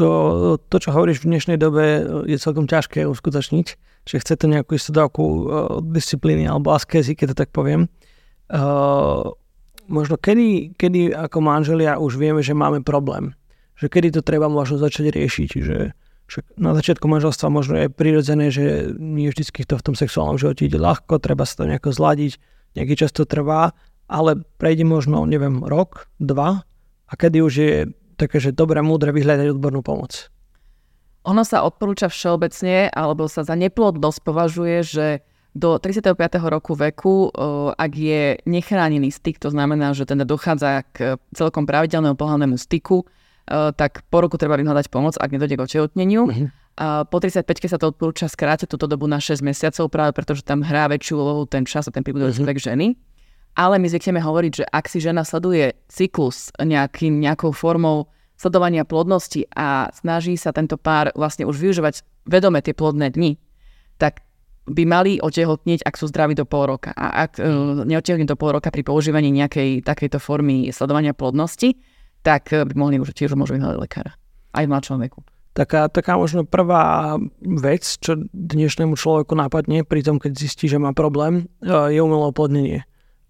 To, 0.00 0.08
to, 0.56 0.76
čo 0.80 0.88
hovoríš 0.96 1.20
v 1.20 1.36
dnešnej 1.36 1.58
dobe, 1.60 2.00
je 2.24 2.40
celkom 2.40 2.64
ťažké 2.64 3.04
uskutočniť, 3.04 3.66
že 4.08 4.16
chce 4.16 4.34
to 4.40 4.48
nejakú 4.48 4.80
istú 4.80 4.96
dávku 4.96 5.22
uh, 5.22 5.40
disciplíny 5.84 6.48
alebo 6.48 6.72
askezy, 6.72 7.12
keď 7.12 7.36
to 7.36 7.36
tak 7.44 7.50
poviem. 7.52 7.92
Uh, 8.48 9.36
možno 9.92 10.16
kedy, 10.16 10.72
kedy 10.80 11.12
ako 11.12 11.44
manželia 11.44 12.00
už 12.00 12.16
vieme, 12.16 12.40
že 12.40 12.56
máme 12.56 12.80
problém. 12.80 13.36
Že 13.76 13.86
kedy 13.92 14.08
to 14.16 14.20
treba 14.24 14.48
možno 14.48 14.80
začať 14.80 15.12
riešiť. 15.12 15.50
Že, 15.60 15.78
že 16.24 16.38
na 16.56 16.72
začiatku 16.72 17.04
manželstva 17.04 17.52
možno 17.52 17.76
je 17.76 17.92
prirodzené, 17.92 18.48
že 18.48 18.96
nie 18.96 19.28
vždy 19.28 19.44
to 19.68 19.76
v 19.76 19.86
tom 19.92 19.92
sexuálnom 19.92 20.40
živote 20.40 20.72
ide 20.72 20.80
ľahko, 20.80 21.20
treba 21.20 21.44
sa 21.44 21.62
to 21.62 21.68
nejako 21.68 21.92
zladiť, 21.92 22.40
nejaký 22.80 22.94
čas 22.96 23.12
to 23.12 23.28
trvá, 23.28 23.76
ale 24.08 24.40
prejde 24.56 24.88
možno, 24.88 25.28
neviem, 25.28 25.60
rok, 25.64 26.08
dva 26.16 26.64
a 27.08 27.12
kedy 27.12 27.38
už 27.44 27.52
je 27.52 27.72
také, 28.22 28.38
že 28.38 28.54
dobre, 28.54 28.78
múdre 28.86 29.10
vyhľadať 29.10 29.58
odbornú 29.58 29.82
pomoc. 29.82 30.30
Ono 31.26 31.42
sa 31.42 31.66
odporúča 31.66 32.06
všeobecne, 32.06 32.90
alebo 32.90 33.26
sa 33.26 33.42
za 33.42 33.58
neplodnosť 33.58 34.18
považuje, 34.22 34.76
že 34.86 35.06
do 35.52 35.76
35. 35.76 36.16
roku 36.48 36.72
veku, 36.72 37.28
ak 37.76 37.92
je 37.92 38.40
nechránený 38.48 39.12
styk, 39.12 39.36
to 39.36 39.52
znamená, 39.52 39.92
že 39.92 40.08
teda 40.08 40.24
dochádza 40.24 40.80
k 40.96 41.20
celkom 41.36 41.68
pravidelnému 41.68 42.16
pohľadnému 42.16 42.56
styku, 42.56 43.04
tak 43.50 44.00
po 44.08 44.24
roku 44.24 44.40
treba 44.40 44.56
vyhľadať 44.56 44.88
pomoc, 44.88 45.20
ak 45.20 45.28
nedojde 45.28 45.60
k 45.60 45.64
očehotneniu. 45.66 46.22
Uh-huh. 46.24 46.48
A 46.80 47.04
po 47.04 47.20
35 47.20 47.44
sa 47.68 47.76
to 47.76 47.92
odporúča 47.92 48.32
skrátiť 48.32 48.64
túto 48.64 48.88
dobu 48.88 49.04
na 49.04 49.20
6 49.20 49.44
mesiacov, 49.44 49.92
práve 49.92 50.16
preto, 50.16 50.32
že 50.32 50.40
tam 50.40 50.64
hrá 50.64 50.88
väčšiu 50.88 51.20
úlohu 51.20 51.44
ten 51.44 51.68
čas 51.68 51.84
a 51.84 51.92
ten 51.92 52.00
príbudový 52.00 52.32
uh-huh. 52.32 52.56
ženy. 52.56 52.96
Ale 53.52 53.76
my 53.76 53.86
zvykneme 53.88 54.20
hovoriť, 54.24 54.52
že 54.52 54.64
ak 54.64 54.88
si 54.88 54.98
žena 55.02 55.28
sleduje 55.28 55.76
cyklus 55.92 56.48
nejakým, 56.56 57.20
nejakou 57.20 57.52
formou 57.52 58.08
sledovania 58.40 58.82
plodnosti 58.88 59.44
a 59.52 59.92
snaží 59.92 60.40
sa 60.40 60.56
tento 60.56 60.80
pár 60.80 61.12
vlastne 61.12 61.44
už 61.44 61.60
využívať 61.60 62.00
vedome 62.26 62.64
tie 62.64 62.72
plodné 62.72 63.12
dni, 63.12 63.36
tak 64.00 64.24
by 64.66 64.82
mali 64.86 65.18
otehotnieť, 65.18 65.82
ak 65.82 65.98
sú 65.98 66.06
zdraví 66.06 66.38
do 66.38 66.46
pol 66.46 66.70
roka. 66.70 66.94
A 66.94 67.26
ak 67.26 67.42
neotehotnieť 67.86 68.30
do 68.30 68.38
pol 68.38 68.54
roka 68.54 68.70
pri 68.70 68.86
používaní 68.86 69.34
nejakej 69.34 69.82
takejto 69.82 70.22
formy 70.22 70.70
sledovania 70.70 71.14
plodnosti, 71.14 71.74
tak 72.22 72.54
uh, 72.54 72.62
by 72.62 72.74
mohli 72.78 73.02
už 73.02 73.10
tiež 73.12 73.34
môžu 73.34 73.58
vyhľadať 73.58 73.78
lekára. 73.78 74.14
Aj 74.54 74.64
v 74.64 74.70
mladšom 74.70 75.02
veku. 75.02 75.26
Taká, 75.52 75.92
taká 75.92 76.16
možno 76.16 76.48
prvá 76.48 77.18
vec, 77.42 77.84
čo 77.84 78.16
dnešnému 78.32 78.96
človeku 78.96 79.36
napadne 79.36 79.84
pri 79.84 80.00
tom, 80.00 80.16
keď 80.16 80.32
zistí, 80.32 80.64
že 80.64 80.80
má 80.80 80.94
problém, 80.96 81.50
uh, 81.66 81.90
je 81.90 81.98
umelé 81.98 82.24
oplodnenie. 82.30 82.80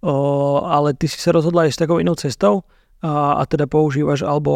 Ale 0.02 0.99
ty 0.99 1.06
si 1.06 1.18
sa 1.18 1.30
rozhodla 1.30 1.71
s 1.71 1.78
takou 1.78 2.02
inou 2.02 2.18
cestou 2.18 2.66
a, 3.02 3.38
a 3.38 3.42
teda 3.47 3.71
používaš 3.71 4.26
alebo 4.26 4.52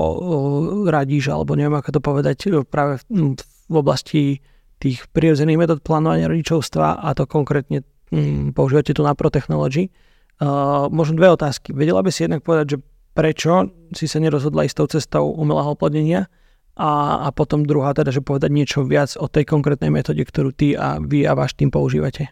radíš, 0.86 1.30
alebo 1.30 1.54
neviem 1.54 1.78
ako 1.78 1.98
to 1.98 2.00
povedať, 2.02 2.36
práve 2.66 2.98
v, 3.06 3.34
v 3.42 3.74
oblasti 3.74 4.42
tých 4.82 5.08
prirodzených 5.10 5.58
metód 5.58 5.80
plánovania 5.80 6.28
rodičovstva 6.28 7.00
a 7.00 7.08
to 7.16 7.24
konkrétne 7.24 7.82
hm, 8.12 8.52
používate 8.52 8.92
tu 8.92 9.00
na 9.02 9.16
Technology. 9.16 9.88
Uh, 10.36 10.92
možno 10.92 11.16
dve 11.16 11.32
otázky. 11.32 11.72
Vedela 11.72 12.04
by 12.04 12.12
si 12.12 12.28
jednak 12.28 12.44
povedať, 12.44 12.76
že 12.76 12.78
prečo 13.16 13.72
si 13.96 14.04
sa 14.04 14.20
nerozhodla 14.20 14.68
ísť 14.68 14.76
tou 14.76 14.88
cestou 14.92 15.24
umelého 15.32 15.72
oplodnenia 15.72 16.28
a, 16.76 17.24
a 17.24 17.28
potom 17.32 17.64
druhá 17.64 17.96
teda, 17.96 18.12
že 18.12 18.20
povedať 18.20 18.52
niečo 18.52 18.84
viac 18.84 19.16
o 19.16 19.32
tej 19.32 19.48
konkrétnej 19.48 19.88
metóde, 19.88 20.20
ktorú 20.20 20.52
ty 20.52 20.76
a 20.76 21.00
vy 21.00 21.24
a 21.24 21.32
váš 21.32 21.56
tým 21.56 21.72
používate. 21.72 22.28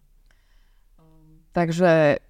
Takže 1.56 2.21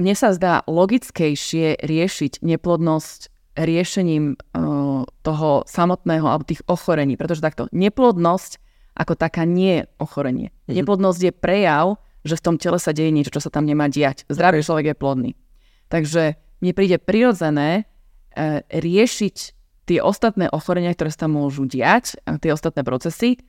mne 0.00 0.14
sa 0.16 0.32
zdá 0.32 0.64
logickejšie 0.64 1.84
riešiť 1.84 2.40
neplodnosť 2.40 3.20
riešením 3.60 4.40
uh, 4.40 5.04
toho 5.04 5.50
samotného 5.68 6.24
alebo 6.24 6.48
tých 6.48 6.64
ochorení, 6.64 7.20
pretože 7.20 7.44
takto 7.44 7.68
neplodnosť 7.76 8.56
ako 8.96 9.14
taká 9.14 9.44
nie 9.44 9.80
je 9.80 9.88
ochorenie. 10.00 10.48
Mm-hmm. 10.48 10.76
Neplodnosť 10.80 11.20
je 11.20 11.32
prejav, 11.32 11.86
že 12.24 12.36
v 12.36 12.44
tom 12.44 12.56
tele 12.56 12.76
sa 12.80 12.92
deje 12.92 13.12
niečo, 13.12 13.32
čo 13.32 13.44
sa 13.44 13.52
tam 13.52 13.64
nemá 13.64 13.88
diať. 13.88 14.28
Zdravý 14.28 14.60
človek 14.60 14.92
je 14.92 14.96
plodný. 14.96 15.30
Takže 15.88 16.36
mne 16.60 16.72
príde 16.76 17.00
prirodzené 17.00 17.88
e, 18.36 18.60
riešiť 18.68 19.36
tie 19.88 19.98
ostatné 20.04 20.52
ochorenia, 20.52 20.92
ktoré 20.92 21.08
sa 21.10 21.26
tam 21.26 21.40
môžu 21.40 21.64
diať, 21.64 22.20
tie 22.44 22.52
ostatné 22.52 22.84
procesy, 22.84 23.40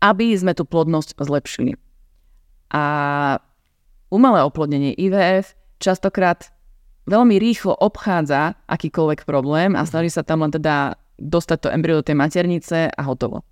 aby 0.00 0.32
sme 0.32 0.56
tú 0.56 0.64
plodnosť 0.64 1.14
zlepšili. 1.14 1.76
A 2.72 2.84
umelé 4.10 4.40
oplodnenie 4.42 4.96
IVF 4.96 5.54
častokrát 5.82 6.50
veľmi 7.06 7.38
rýchlo 7.38 7.76
obchádza 7.76 8.58
akýkoľvek 8.66 9.28
problém 9.28 9.78
a 9.78 9.86
snaží 9.86 10.10
sa 10.10 10.26
tam 10.26 10.42
len 10.42 10.50
teda 10.50 10.98
dostať 11.16 11.58
to 11.64 11.68
embryo 11.72 12.02
do 12.02 12.06
tej 12.12 12.16
maternice 12.18 12.90
a 12.90 13.02
hotovo 13.06 13.46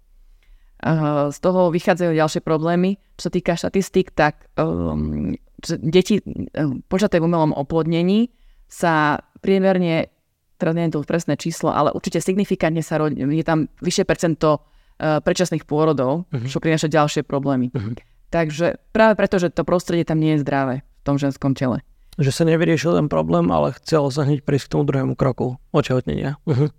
z 1.33 1.39
toho 1.41 1.73
vychádzajú 1.73 2.13
ďalšie 2.13 2.41
problémy. 2.45 3.01
Čo 3.17 3.31
sa 3.31 3.33
týka 3.33 3.53
štatistík, 3.57 4.13
tak 4.13 4.51
um, 4.61 5.33
deti 5.81 6.21
um, 6.21 6.85
počaté 6.91 7.23
v 7.23 7.27
umelom 7.31 7.57
oplodnení 7.57 8.29
sa 8.69 9.23
priemerne, 9.41 10.13
teraz 10.61 10.75
neviem 10.77 10.93
to 10.93 11.01
presné 11.07 11.39
číslo, 11.41 11.73
ale 11.73 11.95
určite 11.95 12.21
signifikantne 12.21 12.85
sa 12.85 13.01
rodí, 13.01 13.23
je 13.23 13.47
tam 13.47 13.71
vyššie 13.81 14.05
percento 14.05 14.61
uh, 14.61 15.23
predčasných 15.25 15.65
pôrodov, 15.65 16.29
uh-huh. 16.29 16.49
čo 16.51 16.61
prináša 16.61 16.91
ďalšie 16.91 17.23
problémy. 17.25 17.71
Uh-huh. 17.73 17.97
Takže 18.29 18.83
práve 18.91 19.15
preto, 19.15 19.39
že 19.39 19.55
to 19.55 19.63
prostredie 19.63 20.05
tam 20.05 20.19
nie 20.19 20.37
je 20.37 20.43
zdravé 20.43 20.83
v 20.83 21.03
tom 21.07 21.17
ženskom 21.17 21.55
tele. 21.55 21.81
Že 22.15 22.31
sa 22.31 22.45
nevyriešil 22.47 22.95
ten 22.95 23.09
problém, 23.11 23.51
ale 23.51 23.75
chcel 23.83 24.07
sa 24.15 24.23
hneď 24.23 24.47
prísť 24.47 24.71
k 24.71 24.73
tomu 24.79 24.87
druhému 24.87 25.15
kroku 25.19 25.59
očehotnenia. 25.75 26.39
Uh-huh. 26.47 26.71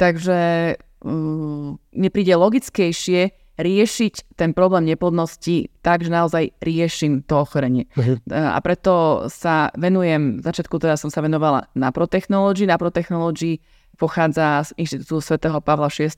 Takže 0.00 0.38
um, 1.04 1.76
mne 1.92 2.08
príde 2.08 2.32
logickejšie 2.32 3.36
riešiť 3.60 4.40
ten 4.40 4.56
problém 4.56 4.88
neplodnosti 4.88 5.68
tak, 5.84 6.00
že 6.00 6.08
naozaj 6.08 6.56
riešim 6.64 7.20
to 7.28 7.44
ochorenie. 7.44 7.84
Uh-huh. 7.92 8.16
A 8.32 8.56
preto 8.64 9.28
sa 9.28 9.68
venujem, 9.76 10.40
v 10.40 10.44
začiatku 10.44 10.80
teda 10.80 10.96
som 10.96 11.12
sa 11.12 11.20
venovala 11.20 11.68
na 11.76 11.92
protechnológii. 11.92 12.64
Na 12.64 12.80
protechnológii 12.80 13.60
pochádza 14.00 14.64
z 14.64 14.70
Inštitútu 14.80 15.20
svätého 15.20 15.60
Pavla 15.60 15.92
VI 15.92 16.08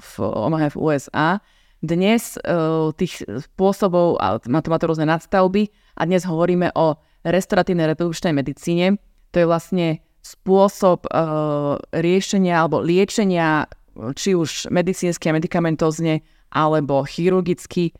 v 0.00 0.12
Omahe 0.24 0.72
v 0.72 0.76
USA. 0.80 1.44
Dnes 1.84 2.40
uh, 2.40 2.90
tých 2.96 3.20
spôsobov, 3.52 4.16
a 4.18 4.40
má 4.48 4.64
to, 4.64 4.72
má 4.72 4.80
to 4.80 4.88
rôzne 4.88 5.04
nadstavby, 5.04 5.68
a 5.94 6.08
dnes 6.08 6.24
hovoríme 6.24 6.72
o 6.72 6.96
restoratívnej 7.30 7.88
reprodukčnej 7.92 8.32
medicíne. 8.34 9.00
To 9.32 9.36
je 9.42 9.46
vlastne 9.46 9.86
spôsob 10.24 11.08
uh, 11.08 11.78
riešenia 11.92 12.64
alebo 12.64 12.82
liečenia 12.82 13.68
či 14.14 14.34
už 14.34 14.70
medicínsky 14.70 15.30
a 15.30 15.36
medicamentózne, 15.36 16.22
alebo 16.54 17.02
chirurgicky 17.04 17.90
e, 17.90 17.92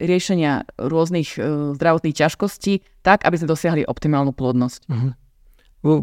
riešenia 0.00 0.66
rôznych 0.80 1.36
e, 1.36 1.38
zdravotných 1.76 2.16
ťažkostí, 2.16 3.04
tak, 3.04 3.22
aby 3.28 3.36
sme 3.38 3.52
dosiahli 3.52 3.82
optimálnu 3.86 4.32
plodnosť. 4.34 4.80
Uh-huh. 4.90 5.12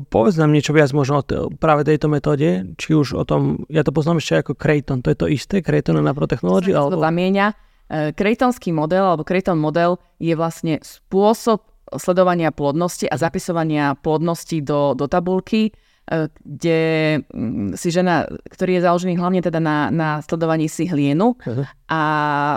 Povedz 0.09 0.41
nám 0.41 0.53
niečo 0.53 0.73
viac 0.73 0.89
možno 0.89 1.21
o 1.21 1.23
t- 1.25 1.37
práve 1.61 1.85
tejto 1.85 2.09
metóde, 2.09 2.73
či 2.81 2.97
už 2.97 3.13
o 3.13 3.23
tom, 3.27 3.67
ja 3.69 3.85
to 3.85 3.93
poznám 3.93 4.23
ešte 4.23 4.41
ako 4.41 4.53
Creighton, 4.57 5.05
to 5.05 5.13
je 5.13 5.17
to 5.17 5.27
isté, 5.29 5.61
Creighton 5.61 6.01
na 6.01 6.13
Protechnology? 6.17 6.73
Alebo... 6.73 6.97
To 6.97 7.03
zamieňa. 7.03 7.47
E, 7.89 7.95
Creightonský 8.15 8.71
model, 8.71 9.05
alebo 9.05 9.27
Creighton 9.27 9.59
model 9.59 9.99
je 10.17 10.33
vlastne 10.33 10.79
spôsob 10.81 11.67
sledovania 11.95 12.51
plodnosti 12.51 13.07
a 13.07 13.15
zapisovania 13.15 13.95
plodnosti 13.95 14.59
do, 14.59 14.91
do 14.93 15.07
tabulky, 15.07 15.71
kde 16.43 16.79
mm, 17.19 17.75
si 17.75 17.91
žena, 17.91 18.23
ktorý 18.47 18.79
je 18.79 18.85
založený 18.87 19.13
hlavne 19.19 19.43
teda 19.43 19.59
na, 19.59 19.91
na 19.91 20.09
sledovaní 20.23 20.71
si 20.71 20.87
hlienu 20.87 21.35
uh-huh. 21.35 21.67
a 21.91 22.01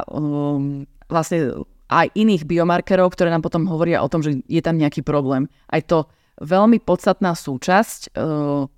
um, 0.07 0.87
vlastne 1.11 1.67
aj 1.91 2.15
iných 2.15 2.47
biomarkerov, 2.47 3.11
ktoré 3.11 3.35
nám 3.35 3.43
potom 3.43 3.67
hovoria 3.67 4.07
o 4.07 4.11
tom, 4.11 4.23
že 4.23 4.39
je 4.47 4.63
tam 4.63 4.79
nejaký 4.79 5.03
problém. 5.03 5.51
Aj 5.67 5.83
to 5.83 6.07
veľmi 6.39 6.79
podstatná 6.79 7.35
súčasť 7.35 8.15
uh, 8.15 8.71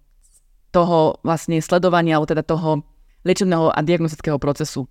toho 0.73 0.99
vlastne 1.21 1.61
sledovania, 1.61 2.17
alebo 2.17 2.33
teda 2.33 2.41
toho 2.41 2.81
liečebného 3.29 3.77
a 3.77 3.81
diagnostického 3.85 4.41
procesu. 4.41 4.89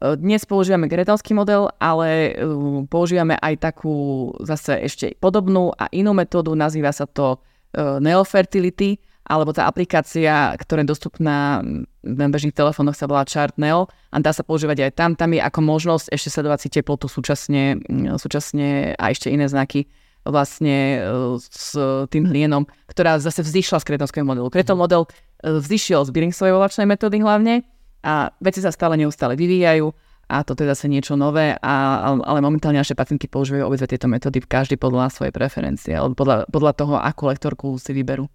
Dnes 0.00 0.48
používame 0.48 0.88
gretelský 0.88 1.36
model, 1.36 1.68
ale 1.76 2.32
uh, 2.32 2.88
používame 2.88 3.36
aj 3.36 3.60
takú 3.60 4.32
zase 4.40 4.80
ešte 4.80 5.12
podobnú 5.20 5.76
a 5.76 5.92
inú 5.92 6.16
metódu, 6.16 6.56
nazýva 6.56 6.88
sa 6.88 7.04
to 7.04 7.36
uh, 7.36 8.00
neofertility, 8.00 8.96
alebo 9.30 9.52
tá 9.52 9.68
aplikácia, 9.68 10.56
ktorá 10.56 10.82
je 10.82 10.90
dostupná 10.90 11.62
na 12.02 12.26
bežných 12.26 12.56
telefónoch 12.56 12.98
sa 12.98 13.06
volá 13.06 13.22
ChartNeo 13.22 13.86
a 13.86 14.16
dá 14.18 14.34
sa 14.34 14.42
používať 14.42 14.90
aj 14.90 14.92
tam. 14.98 15.10
Tam 15.14 15.30
je 15.30 15.38
ako 15.38 15.60
možnosť 15.62 16.10
ešte 16.10 16.34
sledovať 16.34 16.58
si 16.66 16.68
teplotu 16.74 17.06
súčasne, 17.06 17.78
súčasne 18.18 18.98
a 18.98 19.04
ešte 19.12 19.30
iné 19.30 19.46
znaky 19.46 19.86
vlastne 20.26 20.98
e, 20.98 21.00
s 21.38 21.78
tým 22.10 22.26
hlienom, 22.26 22.66
ktorá 22.90 23.22
zase 23.22 23.46
vzýšla 23.46 23.78
z 23.78 23.86
kretonského 23.86 24.26
modelu. 24.26 24.50
Kreton 24.50 24.74
model 24.76 25.06
vzýšiel 25.46 26.04
z 26.04 26.10
Billings 26.10 26.42
ovulačnej 26.42 26.90
metódy 26.90 27.22
hlavne 27.22 27.62
a 28.00 28.32
veci 28.40 28.64
sa 28.64 28.72
stále 28.72 28.96
neustále 28.96 29.36
vyvíjajú 29.36 29.92
a 30.30 30.46
toto 30.46 30.62
je 30.62 30.70
zase 30.70 30.86
niečo 30.86 31.18
nové, 31.18 31.58
a, 31.58 31.74
ale 32.14 32.38
momentálne 32.38 32.78
naše 32.78 32.94
pacientky 32.94 33.26
používajú 33.26 33.66
obidve 33.66 33.90
tieto 33.90 34.06
metódy 34.06 34.38
každý 34.38 34.78
podľa 34.78 35.10
svojej 35.10 35.34
preferencie, 35.34 35.90
alebo 35.90 36.14
podľa, 36.14 36.46
podľa 36.46 36.72
toho, 36.78 36.94
akú 37.02 37.26
lektorku 37.26 37.66
si 37.82 37.90
vyberú. 37.90 38.30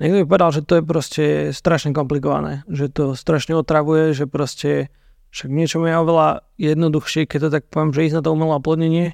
Niekto 0.00 0.24
by 0.24 0.26
povedal, 0.26 0.50
že 0.50 0.62
to 0.66 0.74
je 0.80 0.82
proste 0.82 1.24
strašne 1.54 1.94
komplikované, 1.94 2.66
že 2.66 2.90
to 2.90 3.14
strašne 3.14 3.54
otravuje, 3.54 4.16
že 4.16 4.24
proste 4.26 4.90
však 5.30 5.50
niečo 5.52 5.84
je 5.84 5.94
oveľa 5.94 6.42
jednoduchšie, 6.56 7.28
keď 7.28 7.38
to 7.46 7.48
tak 7.60 7.64
poviem, 7.68 7.92
že 7.92 8.06
ísť 8.08 8.16
na 8.18 8.22
to 8.24 8.34
umelé 8.34 8.54
oplodnenie, 8.58 9.06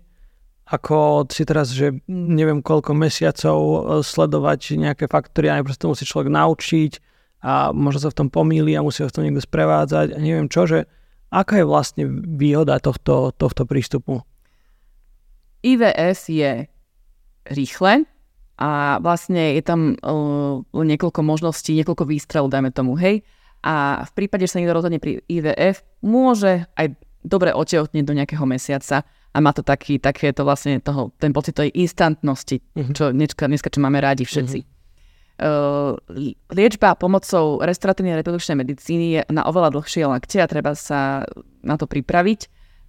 ako 0.70 1.26
si 1.26 1.42
teraz, 1.42 1.74
že 1.74 1.98
neviem 2.06 2.62
koľko 2.62 2.94
mesiacov 2.94 3.58
e, 3.58 3.78
sledovať 4.06 4.78
nejaké 4.78 5.10
faktory 5.10 5.50
a 5.50 5.58
to 5.66 5.90
musí 5.90 6.06
človek 6.06 6.30
naučiť 6.30 6.92
a 7.40 7.72
možno 7.72 8.04
sa 8.04 8.12
v 8.12 8.18
tom 8.24 8.28
pomýli 8.28 8.76
a 8.76 8.84
musí 8.84 9.00
ho 9.00 9.08
v 9.08 9.14
tom 9.16 9.24
niekto 9.24 9.40
sprevádzať 9.40 10.12
a 10.14 10.18
neviem 10.20 10.48
čo, 10.48 10.68
že 10.68 10.84
Aká 11.30 11.62
je 11.62 11.66
vlastne 11.66 12.04
výhoda 12.10 12.82
tohto, 12.82 13.30
tohto 13.30 13.62
prístupu? 13.62 14.26
IVS 15.62 16.20
je 16.26 16.66
rýchle 17.46 18.02
a 18.58 18.98
vlastne 18.98 19.54
je 19.54 19.62
tam 19.62 19.94
uh, 19.94 20.58
niekoľko 20.74 21.22
možností, 21.22 21.78
niekoľko 21.78 22.04
výstrelov, 22.04 22.50
dajme 22.50 22.74
tomu, 22.74 22.98
hej. 22.98 23.22
A 23.62 24.02
v 24.10 24.12
prípade, 24.18 24.44
že 24.44 24.52
sa 24.52 24.58
niekto 24.58 24.74
rozhodne 24.74 24.98
pri 24.98 25.22
IVF, 25.30 25.86
môže 26.02 26.66
aj 26.74 26.98
dobre 27.22 27.54
otehotnieť 27.54 28.04
do 28.04 28.16
nejakého 28.16 28.44
mesiaca 28.48 29.06
a 29.30 29.38
má 29.38 29.54
to 29.54 29.62
taký, 29.62 30.02
takéto 30.02 30.42
vlastne 30.42 30.82
toho, 30.82 31.14
ten 31.20 31.30
pocit 31.30 31.54
tej 31.54 31.70
instantnosti, 31.78 32.58
uh-huh. 32.58 32.90
čo 32.90 33.14
dneska, 33.14 33.46
dneska 33.46 33.70
čo 33.70 33.78
máme 33.78 34.02
rádi 34.02 34.26
všetci. 34.26 34.58
Uh-huh. 34.58 34.69
Uh, 35.40 35.96
liečba 36.52 36.92
pomocou 37.00 37.64
restauratívnej 37.64 38.12
reprodukčnej 38.20 38.60
medicíny 38.60 39.06
je 39.16 39.20
na 39.32 39.48
oveľa 39.48 39.72
dlhšie 39.72 40.04
lakte 40.04 40.36
a 40.36 40.44
treba 40.44 40.76
sa 40.76 41.24
na 41.64 41.80
to 41.80 41.88
pripraviť, 41.88 42.40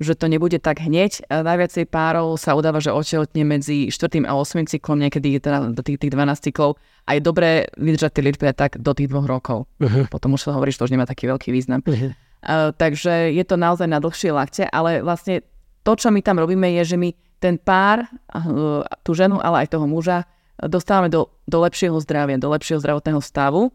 že 0.01 0.17
to 0.17 0.25
nebude 0.27 0.57
tak 0.59 0.81
hneď. 0.81 1.23
Najviacej 1.29 1.85
párov 1.87 2.35
sa 2.35 2.57
udáva, 2.57 2.81
že 2.81 2.91
otehotne 2.91 3.45
medzi 3.45 3.87
4. 3.87 4.25
a 4.25 4.33
8. 4.33 4.67
cyklom, 4.67 4.97
niekedy 4.97 5.37
teda 5.37 5.71
do 5.71 5.79
tých, 5.85 6.01
tých 6.01 6.11
12 6.11 6.51
cyklov 6.51 6.75
a 7.05 7.15
je 7.15 7.21
dobré 7.21 7.69
vydržať 7.77 8.11
tie 8.17 8.23
liečby 8.25 8.51
tak 8.51 8.81
do 8.81 8.91
tých 8.97 9.07
dvoch 9.13 9.29
rokov. 9.29 9.69
Uh-huh. 9.77 10.09
Potom 10.09 10.33
už 10.33 10.49
sa 10.49 10.57
hovorí, 10.57 10.73
že 10.73 10.81
to 10.81 10.89
už 10.89 10.93
nemá 10.97 11.05
taký 11.05 11.29
veľký 11.29 11.53
význam. 11.53 11.85
Uh-huh. 11.85 12.11
Uh, 12.41 12.73
takže 12.73 13.29
je 13.31 13.43
to 13.45 13.55
naozaj 13.55 13.85
na 13.85 14.01
dlhšie 14.01 14.33
lakte, 14.33 14.65
ale 14.65 15.05
vlastne 15.05 15.45
to, 15.85 15.93
čo 15.93 16.09
my 16.09 16.19
tam 16.25 16.41
robíme, 16.41 16.65
je, 16.81 16.93
že 16.93 16.97
my 16.97 17.13
ten 17.37 17.61
pár, 17.61 18.09
uh, 18.33 18.81
tú 19.05 19.13
ženu, 19.13 19.37
ale 19.37 19.65
aj 19.65 19.77
toho 19.77 19.85
muža, 19.85 20.25
dostávame 20.67 21.09
do, 21.09 21.29
do 21.49 21.57
lepšieho 21.61 21.97
zdravia, 22.01 22.37
do 22.37 22.49
lepšieho 22.53 22.81
zdravotného 22.81 23.21
stavu. 23.21 23.73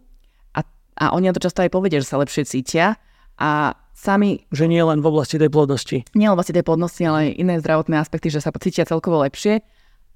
A, 0.54 0.60
a 0.98 1.04
oni 1.14 1.30
na 1.30 1.34
to 1.34 1.42
často 1.42 1.62
aj 1.62 1.70
povedia, 1.74 1.98
že 1.98 2.10
sa 2.10 2.20
lepšie 2.20 2.46
cítia. 2.46 3.00
A 3.36 3.74
sami... 3.96 4.46
Že 4.52 4.70
nie 4.70 4.82
len 4.82 5.02
v 5.02 5.08
oblasti 5.10 5.40
tej 5.40 5.50
plodnosti. 5.50 6.04
Nie 6.14 6.30
len 6.30 6.34
v 6.34 6.38
oblasti 6.38 6.54
tej 6.54 6.64
plodnosti, 6.64 7.02
ale 7.02 7.18
aj 7.18 7.30
iné 7.40 7.54
zdravotné 7.58 7.96
aspekty, 7.98 8.28
že 8.30 8.44
sa 8.44 8.54
cítia 8.54 8.86
celkovo 8.86 9.24
lepšie. 9.24 9.64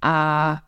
A 0.00 0.17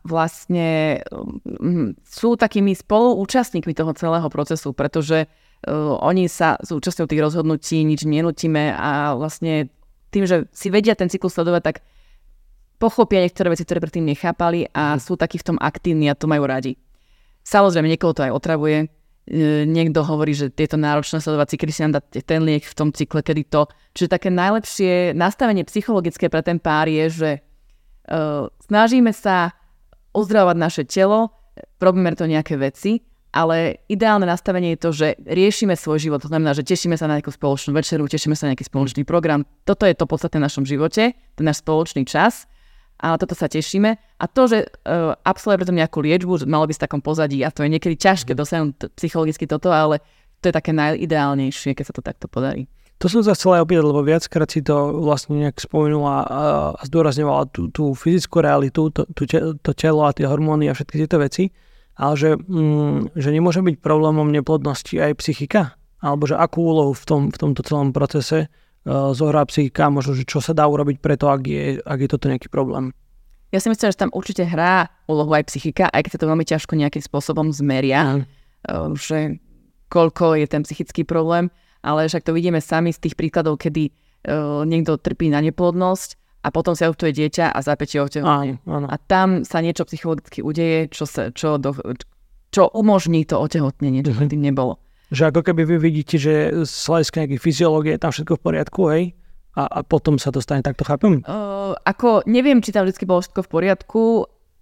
vlastne 0.05 1.01
um, 1.09 1.97
sú 2.05 2.37
takými 2.37 2.77
spoluúčastníkmi 2.77 3.73
toho 3.73 3.97
celého 3.97 4.29
procesu, 4.29 4.77
pretože 4.77 5.25
uh, 5.25 5.97
oni 6.05 6.29
sa 6.29 6.61
zúčastňujú 6.61 7.09
tých 7.09 7.23
rozhodnutí, 7.23 7.81
nič 7.81 8.05
nenutíme 8.05 8.77
a 8.77 9.17
vlastne 9.17 9.73
tým, 10.13 10.29
že 10.29 10.45
si 10.53 10.69
vedia 10.69 10.93
ten 10.93 11.09
cyklus 11.09 11.33
sledovať, 11.33 11.61
tak 11.65 11.75
pochopia 12.83 13.23
niektoré 13.23 13.47
veci, 13.47 13.63
ktoré 13.63 13.79
predtým 13.79 14.03
nechápali 14.03 14.67
a 14.75 14.95
mhm. 14.95 14.99
sú 14.99 15.15
takí 15.15 15.39
v 15.39 15.55
tom 15.55 15.57
aktívni 15.63 16.11
a 16.11 16.19
to 16.19 16.27
majú 16.27 16.43
radi. 16.43 16.75
Samozrejme, 17.47 17.87
niekoho 17.87 18.11
to 18.11 18.27
aj 18.27 18.35
otravuje. 18.35 18.87
E, 19.23 19.63
niekto 19.63 20.03
hovorí, 20.03 20.35
že 20.35 20.51
je 20.51 20.67
to 20.67 20.75
náročné 20.75 21.23
sledovať 21.23 21.59
nám 21.87 21.99
dať 21.99 22.27
ten 22.27 22.43
liek 22.43 22.67
v 22.67 22.75
tom 22.75 22.91
cykle, 22.91 23.23
kedy 23.23 23.47
to. 23.47 23.67
Čiže 23.95 24.19
také 24.19 24.27
najlepšie 24.31 25.15
nastavenie 25.15 25.63
psychologické 25.67 26.27
pre 26.27 26.43
ten 26.43 26.59
pár 26.59 26.87
je, 26.87 27.05
že 27.07 27.31
uh, 27.39 28.47
snažíme 28.67 29.11
sa 29.11 29.55
uzdravovať 30.15 30.57
naše 30.59 30.83
telo, 30.87 31.35
robíme 31.79 32.15
to 32.15 32.27
nejaké 32.27 32.55
veci, 32.55 33.03
ale 33.33 33.83
ideálne 33.91 34.27
nastavenie 34.27 34.75
je 34.75 34.83
to, 34.83 34.89
že 34.93 35.07
riešime 35.25 35.75
svoj 35.75 35.99
život. 35.99 36.19
To 36.23 36.31
znamená, 36.31 36.53
že 36.53 36.63
tešíme 36.63 36.95
sa 36.95 37.09
na 37.09 37.19
nejakú 37.19 37.33
spoločnú 37.33 37.73
večeru, 37.75 38.07
tešíme 38.07 38.37
sa 38.37 38.47
na 38.47 38.53
nejaký 38.53 38.69
spoločný 38.69 39.03
program. 39.03 39.43
Toto 39.67 39.83
je 39.89 39.95
to 39.97 40.05
podstatné 40.05 40.37
v 40.39 40.45
našom 40.47 40.63
živote, 40.63 41.15
ten 41.15 41.43
náš 41.43 41.65
spoločný 41.65 42.07
čas 42.07 42.45
a 43.03 43.19
toto 43.19 43.35
sa 43.35 43.51
tešíme. 43.51 43.99
A 43.99 44.25
to, 44.31 44.47
že 44.47 44.63
uh, 44.63 45.11
absolvuje 45.27 45.59
preto 45.59 45.75
nejakú 45.75 45.99
liečbu, 45.99 46.47
malo 46.47 46.63
by 46.63 46.71
v 46.71 46.83
takom 46.87 47.03
pozadí 47.03 47.43
a 47.43 47.51
to 47.51 47.67
je 47.67 47.69
niekedy 47.75 47.99
ťažké 47.99 48.31
mhm. 48.31 48.39
dosiahnuť 48.39 48.73
psychologicky 48.95 49.43
toto, 49.43 49.75
ale 49.75 49.99
to 50.39 50.47
je 50.47 50.55
také 50.55 50.71
najideálnejšie, 50.71 51.75
keď 51.75 51.85
sa 51.91 51.93
to 51.95 52.03
takto 52.03 52.31
podarí. 52.31 52.71
To 53.01 53.11
som 53.11 53.19
sa 53.19 53.35
chcela 53.35 53.59
aj 53.59 53.63
opýtať, 53.67 53.83
lebo 53.83 53.99
viackrát 53.99 54.47
si 54.47 54.63
to 54.63 55.03
vlastne 55.03 55.35
nejak 55.35 55.59
spomenula 55.59 56.23
a 56.23 56.81
zdôrazňovala 56.87 57.51
tú, 57.51 57.67
tú 57.67 57.91
fyzickú 57.91 58.39
realitu, 58.39 58.87
to, 58.95 59.03
tú, 59.11 59.27
to 59.59 59.71
telo 59.75 60.07
a 60.07 60.15
tie 60.15 60.23
hormóny 60.23 60.71
a 60.71 60.77
všetky 60.77 61.03
tieto 61.03 61.19
veci, 61.19 61.51
ale 61.99 62.15
že, 62.15 62.39
mm, 62.39 63.11
že 63.19 63.29
nemôže 63.35 63.59
byť 63.59 63.75
problémom 63.83 64.31
neplodnosti 64.31 64.95
aj 64.95 65.19
psychika? 65.19 65.75
Alebo 65.99 66.31
že 66.31 66.39
akú 66.39 66.63
úlohu 66.63 66.95
v, 66.95 67.03
tom, 67.03 67.21
v 67.27 67.37
tomto 67.39 67.63
celom 67.67 67.91
procese 67.91 68.47
Eh, 68.47 68.72
zohrá 68.87 69.47
psychika, 69.47 69.87
možno, 69.87 70.11
že 70.15 70.27
čo 70.27 70.43
sa 70.43 70.51
dá 70.51 70.67
urobiť 70.67 70.99
preto, 70.99 71.31
ak 71.31 71.41
je, 71.47 71.79
ak 71.79 71.99
je 72.03 72.09
toto 72.11 72.27
nejaký 72.27 72.51
problém. 72.51 72.91
Ja 73.53 73.61
si 73.61 73.69
myslím, 73.69 73.93
že 73.93 74.01
tam 74.01 74.11
určite 74.11 74.43
hrá 74.43 74.89
úlohu 75.05 75.29
aj 75.31 75.47
psychika, 75.47 75.87
aj 75.87 76.09
keď 76.09 76.11
sa 76.17 76.21
to 76.25 76.29
veľmi 76.29 76.45
ťažko 76.45 76.73
nejakým 76.73 77.03
spôsobom 77.05 77.53
zmeria, 77.53 78.25
mm. 78.25 78.97
že 78.97 79.37
koľko 79.93 80.41
je 80.41 80.47
ten 80.49 80.65
psychický 80.65 81.05
problém, 81.05 81.53
ale 81.85 82.09
však 82.09 82.25
to 82.25 82.33
vidíme 82.33 82.57
sami 82.57 82.89
z 82.89 82.99
tých 82.99 83.15
príkladov, 83.15 83.61
kedy 83.61 83.93
uh, 83.93 84.65
niekto 84.65 84.97
trpí 84.97 85.29
na 85.29 85.37
neplodnosť 85.45 86.41
a 86.43 86.51
potom 86.51 86.75
sa 86.75 86.89
adoptuje 86.89 87.13
dieťa 87.13 87.55
a 87.55 87.59
zápäť 87.63 88.03
otehotne. 88.03 88.59
A 88.67 88.95
tam 89.05 89.47
sa 89.47 89.63
niečo 89.63 89.87
psychologicky 89.87 90.43
udeje, 90.43 90.91
čo, 90.91 91.07
sa, 91.07 91.31
čo, 91.31 91.55
do, 91.55 91.71
čo 92.51 92.67
umožní 92.73 93.23
to 93.23 93.39
otehotnenie, 93.39 94.03
čo 94.03 94.11
mm-hmm. 94.11 94.31
tým 94.33 94.43
nebolo. 94.43 94.82
Že 95.13 95.29
ako 95.29 95.41
keby 95.45 95.61
vy 95.69 95.77
vidíte, 95.77 96.17
že 96.17 96.65
z 96.65 96.83
hľadiska 96.89 97.21
nejakej 97.21 97.39
fyziológie 97.39 97.91
je 97.93 98.01
tam 98.01 98.09
všetko 98.09 98.33
v 98.33 98.41
poriadku, 98.41 98.81
hej? 98.89 99.03
A, 99.53 99.69
a 99.69 99.79
potom 99.85 100.17
sa 100.17 100.33
to 100.33 100.41
stane, 100.41 100.65
tak 100.65 100.73
to 100.73 100.81
chápem? 100.81 101.21
Uh, 101.29 101.77
ako 101.85 102.25
neviem, 102.25 102.57
či 102.65 102.73
tam 102.73 102.89
vždy 102.89 103.05
bolo 103.05 103.21
všetko 103.21 103.45
v 103.45 103.51
poriadku, 103.53 104.03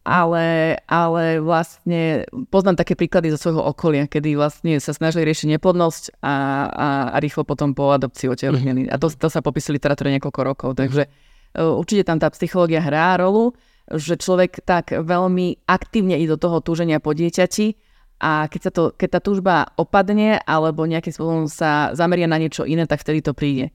ale, 0.04 0.76
ale 0.92 1.40
vlastne 1.40 2.28
poznám 2.52 2.84
také 2.84 3.00
príklady 3.00 3.32
zo 3.32 3.40
svojho 3.40 3.64
okolia, 3.64 4.12
kedy 4.12 4.36
vlastne 4.36 4.76
sa 4.84 4.92
snažili 4.92 5.24
riešiť 5.32 5.56
neplodnosť 5.56 6.20
a, 6.20 6.36
a, 6.68 6.88
a 7.16 7.18
rýchlo 7.24 7.48
potom 7.48 7.72
po 7.72 7.96
adopcii 7.96 8.28
otehotneli. 8.28 8.92
A 8.92 9.00
to, 9.00 9.08
to 9.08 9.32
sa 9.32 9.40
popisuje 9.40 9.80
literatúre 9.80 10.12
niekoľko 10.12 10.42
rokov. 10.44 10.70
Takže 10.76 11.08
uh, 11.08 11.80
určite 11.80 12.04
tam 12.04 12.20
tá 12.20 12.28
psychológia 12.36 12.84
hrá 12.84 13.16
rolu, 13.16 13.56
že 13.88 14.20
človek 14.20 14.68
tak 14.68 14.92
veľmi 14.92 15.64
aktívne 15.64 16.20
ide 16.20 16.36
do 16.36 16.40
toho 16.44 16.60
túženia 16.60 17.00
po 17.00 17.16
dieťati, 17.16 17.91
a 18.22 18.46
keď, 18.46 18.62
sa 18.62 18.72
to, 18.72 18.84
keď 18.94 19.18
tá 19.18 19.20
túžba 19.20 19.56
opadne 19.82 20.38
alebo 20.46 20.86
nejakým 20.86 21.10
spôsobom 21.10 21.50
sa 21.50 21.90
zameria 21.98 22.30
na 22.30 22.38
niečo 22.38 22.70
iné, 22.70 22.86
tak 22.86 23.02
vtedy 23.02 23.26
to 23.26 23.34
príde. 23.34 23.74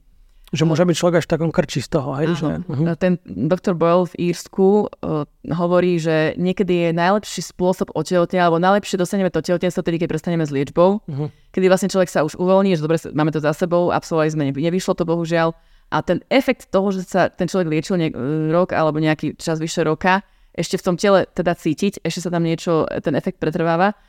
Že 0.55 0.63
môže 0.63 0.87
byť 0.87 0.95
človek 0.95 1.19
až 1.19 1.25
v 1.27 1.33
takom 1.35 1.51
krči 1.51 1.83
z 1.83 1.91
toho, 1.91 2.15
hej? 2.15 2.31
Že, 2.39 2.63
uh-huh. 2.63 2.95
Ten 2.95 3.19
doktor 3.27 3.75
Boyle 3.75 4.07
v 4.07 4.31
Írsku 4.31 4.87
uh, 4.87 5.27
hovorí, 5.51 5.99
že 5.99 6.39
niekedy 6.39 6.87
je 6.87 6.89
najlepší 6.95 7.43
spôsob 7.43 7.91
otehotnenia, 7.91 8.47
alebo 8.47 8.63
najlepšie 8.63 8.95
dostaneme 8.95 9.27
to 9.27 9.43
tehotenstvo 9.43 9.83
vtedy, 9.83 9.99
keď 9.99 10.15
prestaneme 10.15 10.47
s 10.47 10.55
liečbou, 10.55 11.03
uh-huh. 11.03 11.27
kedy 11.51 11.67
vlastne 11.67 11.91
človek 11.91 12.07
sa 12.07 12.23
už 12.23 12.39
uvoľní, 12.39 12.79
že 12.79 12.87
dobre, 12.87 12.95
máme 13.11 13.35
to 13.35 13.43
za 13.43 13.51
sebou, 13.51 13.91
absolvovali 13.91 14.31
sme, 14.31 14.43
nevyšlo 14.55 14.95
to 14.95 15.03
bohužiaľ. 15.03 15.51
A 15.91 15.99
ten 15.99 16.23
efekt 16.31 16.71
toho, 16.71 16.95
že 16.95 17.03
sa 17.03 17.27
ten 17.27 17.51
človek 17.51 17.67
liečil 17.67 17.99
niek- 17.99 18.15
rok 18.51 18.71
alebo 18.71 19.03
nejaký 19.03 19.35
čas 19.35 19.59
vyše 19.59 19.83
roka, 19.83 20.23
ešte 20.55 20.79
v 20.79 20.83
tom 20.83 20.95
tele 20.95 21.27
teda 21.27 21.59
cítiť, 21.59 22.07
ešte 22.07 22.23
sa 22.23 22.31
tam 22.31 22.47
niečo, 22.47 22.87
ten 23.03 23.19
efekt 23.19 23.43
pretrváva 23.43 23.99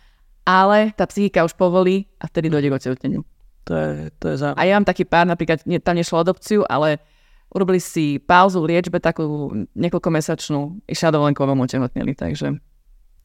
ale 0.49 0.97
tá 0.97 1.05
psychika 1.05 1.45
už 1.45 1.53
povolí 1.53 2.09
a 2.17 2.25
vtedy 2.25 2.49
dojde 2.49 2.73
k 2.73 2.77
otehotneniu. 2.81 3.21
To 3.69 3.73
je, 3.77 3.93
to 4.17 4.25
je 4.33 4.37
za... 4.41 4.57
A 4.57 4.65
ja 4.65 4.81
mám 4.81 4.89
taký 4.89 5.05
pár, 5.05 5.29
napríklad 5.29 5.61
nie, 5.69 5.77
tam 5.77 6.01
nešlo 6.01 6.25
adopciu, 6.25 6.65
ale 6.65 7.05
urobili 7.53 7.77
si 7.77 8.17
pauzu 8.17 8.65
liečbe 8.65 8.97
takú 8.97 9.53
niekoľkomesačnú, 9.77 10.89
išla 10.89 11.13
dovolenkovom 11.13 11.61
otehotneli, 11.69 12.17
takže... 12.17 12.57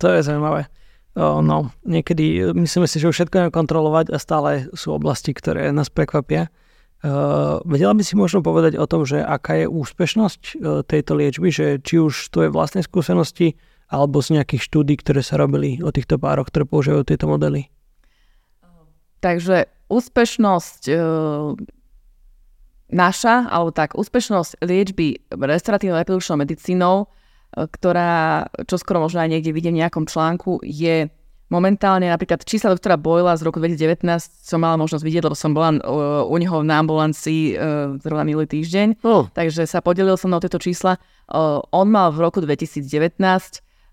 To 0.03 0.07
je 0.12 0.19
zaujímavé. 0.19 0.67
O, 1.15 1.39
no, 1.39 1.71
niekedy 1.88 2.51
myslíme 2.51 2.91
si, 2.91 2.99
že 2.99 3.07
už 3.07 3.15
všetko 3.15 3.36
je 3.39 3.55
kontrolovať 3.55 4.12
a 4.12 4.19
stále 4.19 4.67
sú 4.75 4.91
oblasti, 4.91 5.31
ktoré 5.31 5.71
nás 5.71 5.88
prekvapia. 5.88 6.51
Uh, 7.03 7.59
vedela 7.67 7.95
by 7.95 8.03
si 8.03 8.15
možno 8.15 8.39
povedať 8.43 8.79
o 8.79 8.88
tom, 8.88 9.03
že 9.03 9.19
aká 9.23 9.63
je 9.63 9.67
úspešnosť 9.67 10.41
uh, 10.55 10.83
tejto 10.88 11.19
liečby, 11.19 11.51
že 11.51 11.79
či 11.83 11.99
už 11.99 12.31
to 12.31 12.47
je 12.47 12.49
vlastnej 12.51 12.83
skúsenosti, 12.83 13.59
alebo 13.89 14.21
z 14.23 14.39
nejakých 14.39 14.61
štúdí, 14.69 14.99
ktoré 14.99 15.25
sa 15.25 15.39
robili 15.39 15.79
o 15.83 15.89
týchto 15.89 16.19
pároch, 16.19 16.49
ktoré 16.49 16.67
používajú 16.67 17.03
tieto 17.07 17.25
modely? 17.27 17.67
Takže 19.23 19.71
úspešnosť 19.87 20.81
e, 20.91 20.95
naša, 22.91 23.47
alebo 23.47 23.71
tak 23.71 23.95
úspešnosť 23.95 24.59
liečby 24.63 25.23
restauratívnou 25.31 25.95
reprodukčnou 25.95 26.37
medicínou, 26.39 27.07
e, 27.55 27.67
ktorá 27.69 28.51
čo 28.67 28.75
skoro 28.75 28.99
možno 29.03 29.23
aj 29.23 29.31
niekde 29.31 29.55
vidím 29.55 29.79
v 29.79 29.87
nejakom 29.87 30.05
článku, 30.09 30.59
je 30.63 31.07
Momentálne 31.53 32.09
napríklad 32.09 32.41
čísla 32.49 32.73
doktora 32.73 32.97
Boyla 32.97 33.37
z 33.37 33.45
roku 33.45 33.61
2019 33.61 34.09
som 34.41 34.57
mala 34.57 34.73
možnosť 34.81 35.05
vidieť, 35.05 35.23
lebo 35.29 35.37
som 35.37 35.53
bola 35.53 35.77
uh, 35.77 36.25
u 36.25 36.35
neho 36.41 36.65
na 36.65 36.81
ambulancii 36.81 37.53
uh, 37.53 37.93
zrovna 38.01 38.25
minulý 38.25 38.49
týždeň, 38.49 39.05
oh. 39.05 39.29
takže 39.29 39.69
sa 39.69 39.77
podelil 39.85 40.17
som 40.17 40.33
na 40.33 40.41
tieto 40.41 40.57
čísla. 40.57 40.97
Uh, 41.29 41.61
on 41.69 41.93
mal 41.93 42.09
v 42.09 42.25
roku 42.25 42.41
2019 42.41 42.81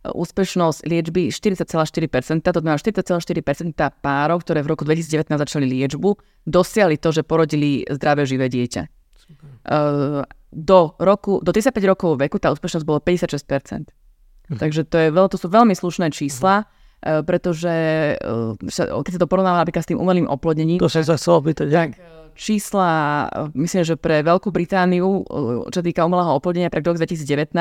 úspešnosť 0.05 0.89
liečby 0.89 1.29
40,4%, 1.29 2.41
to 2.41 2.61
znamená 2.61 2.77
40,4% 2.81 3.77
párov, 4.01 4.41
ktoré 4.41 4.65
v 4.65 4.69
roku 4.73 4.83
2019 4.89 5.29
začali 5.29 5.67
liečbu, 5.69 6.17
dosiahli 6.49 6.97
to, 6.97 7.13
že 7.13 7.23
porodili 7.25 7.85
zdravé 7.85 8.25
živé 8.25 8.49
dieťa. 8.49 8.83
Uh, 9.61 10.25
do, 10.51 10.97
roku, 10.99 11.39
do 11.45 11.53
35 11.53 11.79
rokov 11.87 12.11
veku 12.19 12.41
tá 12.41 12.51
úspešnosť 12.51 12.85
bola 12.89 12.99
56%. 12.99 13.93
Hm. 14.51 14.59
Takže 14.59 14.83
to, 14.89 14.97
je 14.97 15.09
veľ, 15.13 15.27
to 15.31 15.37
sú 15.39 15.47
veľmi 15.53 15.77
slušné 15.77 16.11
čísla. 16.11 16.65
Hm 16.65 16.79
Eh, 17.01 17.25
pretože 17.25 17.73
eh, 18.21 19.01
keď 19.01 19.13
sa 19.17 19.21
to 19.25 19.31
porovnáva 19.31 19.65
napríklad 19.65 19.89
s 19.89 19.89
tým 19.89 19.97
umelým 19.97 20.29
oplodnením, 20.29 20.85
to 20.85 20.93
sa 20.93 21.17
opýtať, 21.33 21.73
tak 21.73 21.89
čísla, 22.37 23.25
myslím, 23.57 23.89
že 23.89 23.97
pre 23.97 24.21
Veľkú 24.21 24.53
Britániu, 24.53 25.25
čo 25.73 25.81
týka 25.81 26.05
umelého 26.05 26.37
oplodnenia 26.37 26.69
pre 26.69 26.85
rok 26.85 27.01
2019, 27.01 27.57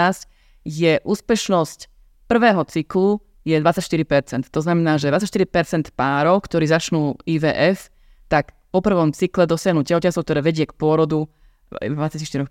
je 0.68 1.00
úspešnosť 1.04 1.80
prvého 2.30 2.62
cyklu 2.70 3.18
je 3.42 3.58
24%. 3.58 4.54
To 4.54 4.62
znamená, 4.62 5.02
že 5.02 5.10
24% 5.10 5.90
párov, 5.98 6.46
ktorí 6.46 6.70
začnú 6.70 7.18
IVF, 7.26 7.90
tak 8.30 8.54
po 8.70 8.86
prvom 8.86 9.10
cykle 9.10 9.50
dosiahnu 9.50 9.82
tehotenstvo, 9.82 10.22
ktoré 10.22 10.46
vedie 10.46 10.70
k 10.70 10.78
pôrodu 10.78 11.26
v 11.74 11.94
24%. 11.98 12.46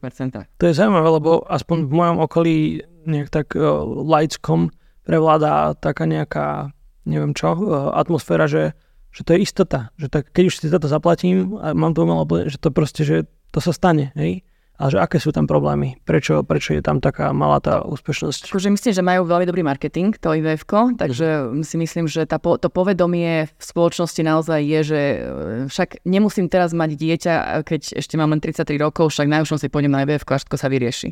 To 0.59 0.65
je 0.67 0.75
zaujímavé, 0.75 1.09
lebo 1.23 1.47
aspoň 1.47 1.87
v 1.87 1.93
mojom 1.95 2.17
okolí 2.27 2.57
nejak 3.07 3.29
tak 3.31 3.55
uh, 3.55 3.87
laickom 3.87 4.75
prevláda 5.07 5.79
taká 5.79 6.05
nejaká 6.05 6.75
neviem 7.09 7.33
čo, 7.33 7.57
e, 7.57 7.65
atmosféra, 7.97 8.45
že, 8.45 8.77
že 9.09 9.25
to 9.25 9.33
je 9.33 9.39
istota. 9.41 9.89
Že 9.97 10.07
tak, 10.13 10.25
keď 10.37 10.45
už 10.53 10.55
si 10.61 10.69
toto 10.69 10.87
zaplatím 10.93 11.57
a 11.57 11.73
mám 11.73 11.97
to 11.97 12.05
umelo, 12.05 12.29
že 12.45 12.61
to 12.61 12.69
proste, 12.69 13.03
že 13.09 13.25
to 13.49 13.65
sa 13.65 13.73
stane, 13.73 14.13
hej? 14.13 14.45
Ale 14.79 14.95
že 14.95 14.99
aké 15.03 15.19
sú 15.19 15.35
tam 15.35 15.51
problémy? 15.51 15.99
Prečo, 16.07 16.47
prečo 16.47 16.71
je 16.71 16.79
tam 16.79 17.03
taká 17.03 17.35
malá 17.35 17.59
tá 17.59 17.83
úspešnosť? 17.83 18.55
Akože 18.55 18.71
myslím, 18.71 18.95
že 18.95 19.03
majú 19.03 19.27
veľmi 19.27 19.47
dobrý 19.51 19.67
marketing, 19.67 20.15
to 20.15 20.31
ivf 20.39 20.63
takže 20.71 21.51
mm. 21.51 21.67
si 21.67 21.77
myslím, 21.83 22.07
že 22.07 22.31
tá, 22.31 22.39
to 22.39 22.71
povedomie 22.71 23.51
v 23.51 23.63
spoločnosti 23.63 24.23
naozaj 24.23 24.61
je, 24.63 24.81
že 24.87 25.01
e, 25.03 25.19
však 25.67 26.07
nemusím 26.07 26.47
teraz 26.47 26.71
mať 26.71 26.95
dieťa, 26.95 27.35
keď 27.67 27.99
ešte 27.99 28.15
mám 28.15 28.31
len 28.31 28.39
33 28.39 28.79
rokov, 28.79 29.11
však 29.11 29.27
najúžšom 29.27 29.59
si 29.59 29.67
pôjdem 29.67 29.91
na 29.91 30.07
ivf 30.07 30.23
a 30.23 30.39
všetko 30.39 30.55
sa 30.55 30.71
vyrieši. 30.71 31.11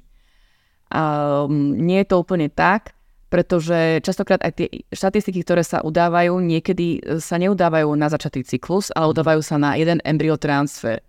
A 0.95 1.03
nie 1.51 2.07
je 2.07 2.07
to 2.07 2.23
úplne 2.23 2.47
tak 2.47 2.95
pretože 3.27 4.07
častokrát 4.07 4.39
aj 4.39 4.53
tie 4.55 4.69
štatistiky, 4.95 5.43
ktoré 5.43 5.67
sa 5.67 5.83
udávajú, 5.83 6.39
niekedy 6.39 7.03
e, 7.03 7.19
sa 7.19 7.43
neudávajú 7.43 7.91
na 7.99 8.07
začatý 8.07 8.47
cyklus, 8.47 8.95
ale 8.95 9.11
udávajú 9.11 9.43
sa 9.43 9.59
na 9.59 9.75
jeden 9.75 9.99
embryotransfer. 10.07 11.03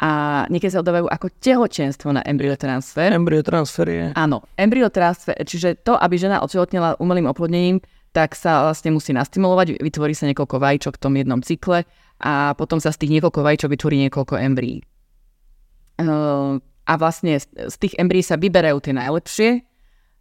A 0.00 0.42
niekedy 0.48 0.72
sa 0.72 0.80
udávajú 0.80 1.12
ako 1.12 1.28
tehotenstvo 1.44 2.08
na 2.16 2.24
embryotransfer. 2.24 3.12
Embryotransfer 3.12 3.86
je... 3.86 4.04
Áno, 4.16 4.48
embryotransfer, 4.56 5.36
čiže 5.44 5.76
to, 5.84 5.92
aby 5.92 6.16
žena 6.16 6.40
otehotnela 6.40 6.96
umelým 6.96 7.28
oplodnením, 7.28 7.84
tak 8.16 8.32
sa 8.32 8.64
vlastne 8.64 8.96
musí 8.96 9.12
nastimulovať, 9.12 9.76
vytvorí 9.76 10.16
sa 10.16 10.24
niekoľko 10.26 10.56
vajíčok 10.56 10.96
v 10.96 11.02
tom 11.04 11.14
jednom 11.20 11.40
cykle 11.44 11.84
a 12.16 12.56
potom 12.56 12.80
sa 12.80 12.96
z 12.96 13.06
tých 13.06 13.20
niekoľko 13.20 13.44
vajíčok 13.44 13.70
vytvorí 13.76 13.96
niekoľko 14.08 14.34
embryí. 14.40 14.80
A 16.88 16.92
vlastne 16.96 17.36
z 17.44 17.76
tých 17.76 17.94
embryí 18.00 18.24
sa 18.24 18.40
vyberajú 18.40 18.80
tie 18.80 18.96
najlepšie, 18.96 19.48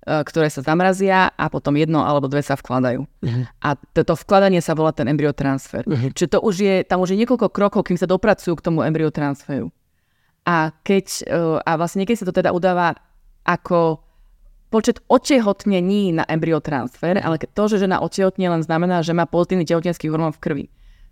ktoré 0.10 0.50
sa 0.50 0.66
zamrazia 0.66 1.30
a 1.38 1.46
potom 1.54 1.78
jedno 1.78 2.02
alebo 2.02 2.26
dve 2.26 2.42
sa 2.42 2.58
vkladajú. 2.58 3.06
Uh-huh. 3.06 3.44
A 3.62 3.78
toto 3.94 4.18
vkladanie 4.18 4.60
sa 4.60 4.74
volá 4.74 4.90
ten 4.90 5.06
embryotransfer. 5.06 5.86
Uh-huh. 5.86 6.10
Čiže 6.12 6.36
to 6.36 6.40
už 6.42 6.56
je, 6.58 6.76
tam 6.82 7.06
už 7.06 7.14
je 7.14 7.22
niekoľko 7.22 7.54
krokov, 7.54 7.86
kým 7.86 7.98
sa 8.00 8.10
dopracujú 8.10 8.58
k 8.58 8.66
tomu 8.66 8.82
embryotransferu. 8.82 9.70
A 10.50 10.74
keď, 10.82 11.06
e, 11.30 11.36
a 11.62 11.72
vlastne 11.78 12.02
niekedy 12.02 12.18
sa 12.18 12.26
to 12.26 12.34
teda 12.34 12.50
udáva 12.50 12.98
ako 13.46 14.02
počet 14.74 15.02
otehotnení 15.10 16.14
na 16.14 16.24
embryotransfer, 16.26 17.18
ale 17.22 17.42
to, 17.42 17.64
že 17.70 17.86
žena 17.86 18.02
otehotne 18.02 18.50
len 18.50 18.62
znamená, 18.62 19.02
že 19.02 19.14
má 19.14 19.26
pozitívny 19.26 19.66
tehotenský 19.66 20.10
hormón 20.10 20.34
v 20.34 20.42
krvi. 20.42 20.66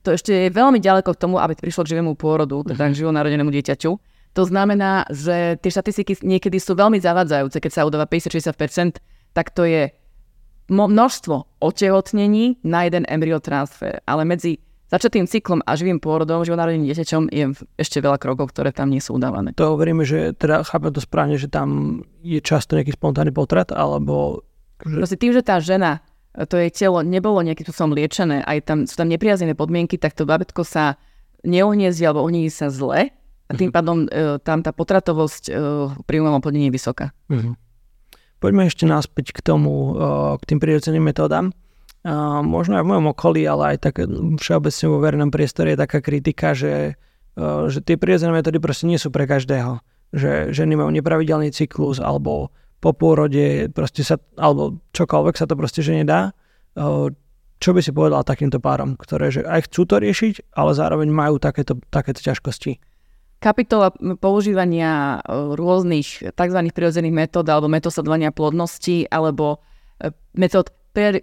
To 0.06 0.14
ešte 0.14 0.32
je 0.32 0.54
veľmi 0.54 0.78
ďaleko 0.78 1.10
k 1.14 1.22
tomu, 1.22 1.42
aby 1.42 1.58
prišlo 1.58 1.84
k 1.84 1.98
živému 1.98 2.16
pôrodu, 2.16 2.64
teda 2.64 2.94
k 2.94 2.98
živonarodenému 3.04 3.50
dieťaťu. 3.50 3.92
To 4.38 4.46
znamená, 4.46 5.10
že 5.10 5.58
tie 5.58 5.74
štatistiky 5.74 6.22
niekedy 6.22 6.62
sú 6.62 6.78
veľmi 6.78 7.02
zavadzajúce, 7.02 7.58
keď 7.58 7.72
sa 7.74 7.90
udáva 7.90 8.06
50-60%, 8.06 9.02
tak 9.34 9.50
to 9.50 9.66
je 9.66 9.90
množstvo 10.70 11.58
otehotnení 11.58 12.62
na 12.62 12.86
jeden 12.86 13.10
embryotransfer. 13.10 14.06
Ale 14.06 14.30
medzi 14.30 14.62
začatým 14.94 15.26
cyklom 15.26 15.66
a 15.66 15.74
živým 15.74 15.98
pôrodom, 15.98 16.46
živonarodeným 16.46 16.86
dieťaťom 16.86 17.34
je 17.34 17.46
ešte 17.82 17.98
veľa 17.98 18.22
krokov, 18.22 18.54
ktoré 18.54 18.70
tam 18.70 18.94
nie 18.94 19.02
sú 19.02 19.18
udávané. 19.18 19.58
To 19.58 19.74
hovoríme, 19.74 20.06
že 20.06 20.38
teda 20.38 20.62
chápem 20.70 20.94
to 20.94 21.02
správne, 21.02 21.42
že 21.42 21.50
tam 21.50 22.00
je 22.22 22.38
často 22.38 22.78
nejaký 22.78 22.94
spontánny 22.94 23.34
potrat, 23.34 23.74
alebo... 23.74 24.46
Proste 24.78 25.18
tým, 25.18 25.34
že 25.34 25.42
tá 25.42 25.58
žena, 25.58 26.06
to 26.38 26.62
jej 26.62 26.70
telo 26.70 27.02
nebolo 27.02 27.42
nejakým 27.42 27.66
spôsobom 27.66 27.98
liečené, 27.98 28.46
aj 28.46 28.70
tam 28.70 28.78
sú 28.86 29.02
tam 29.02 29.10
nepriaznené 29.10 29.58
podmienky, 29.58 29.98
tak 29.98 30.14
to 30.14 30.30
babetko 30.30 30.62
sa 30.62 31.02
neuhniezdi 31.42 32.06
alebo 32.06 32.22
uhniezdi 32.22 32.54
sa 32.54 32.70
zle 32.70 33.18
a 33.48 33.52
tým 33.56 33.72
pádom 33.72 34.06
e, 34.06 34.40
tam 34.44 34.60
tá 34.60 34.76
potratovosť 34.76 35.44
e, 35.48 35.52
pri 36.04 36.16
umelom 36.20 36.44
plnení 36.44 36.68
je 36.68 36.76
vysoká. 36.76 37.16
Uh-huh. 37.32 37.56
Poďme 38.44 38.68
ešte 38.68 38.84
naspäť 38.84 39.32
k 39.32 39.40
tomu, 39.40 39.96
e, 39.96 40.36
k 40.36 40.44
tým 40.44 40.60
prirodzeným 40.60 41.08
metódam. 41.08 41.56
Uh, 42.08 42.40
možno 42.40 42.80
aj 42.80 42.88
v 42.88 42.90
mojom 42.94 43.08
okolí, 43.12 43.44
ale 43.44 43.76
aj 43.76 43.78
tak 43.84 44.00
všeobecne 44.40 44.86
vo 44.88 45.02
verejnom 45.04 45.28
priestore 45.28 45.76
je 45.76 45.82
taká 45.82 46.00
kritika, 46.00 46.56
že, 46.56 46.96
uh, 47.36 47.68
že 47.68 47.84
tie 47.84 48.00
prirodzené 48.00 48.32
metódy 48.32 48.64
proste 48.64 48.88
nie 48.88 48.96
sú 48.96 49.12
pre 49.12 49.28
každého. 49.28 49.84
Že 50.16 50.56
ženy 50.56 50.80
majú 50.80 50.88
nepravidelný 50.94 51.52
cyklus 51.52 52.00
alebo 52.00 52.56
po 52.80 52.96
pôrode 52.96 53.68
proste 53.76 54.08
sa, 54.08 54.22
alebo 54.40 54.80
čokoľvek 54.96 55.36
sa 55.36 55.50
to 55.50 55.60
proste 55.60 55.84
že 55.84 56.00
nedá. 56.00 56.32
Čo 57.58 57.70
by 57.74 57.82
si 57.82 57.92
povedal 57.92 58.22
takýmto 58.22 58.62
párom, 58.62 58.96
ktoré 58.96 59.34
že 59.34 59.42
aj 59.44 59.68
chcú 59.68 59.90
to 59.90 59.98
riešiť, 59.98 60.54
ale 60.56 60.78
zároveň 60.78 61.10
majú 61.10 61.42
takéto, 61.42 61.82
takéto 61.90 62.22
ťažkosti? 62.22 62.78
Kapitola 63.38 63.94
používania 64.18 65.22
e, 65.22 65.56
rôznych 65.56 66.34
tzv. 66.34 66.60
prirodzených 66.74 67.14
metód 67.14 67.46
alebo 67.50 67.70
metód 67.70 67.94
sledovania 67.94 68.34
plodnosti 68.34 69.06
alebo 69.10 69.62
e, 70.02 70.10
metód 70.38 70.74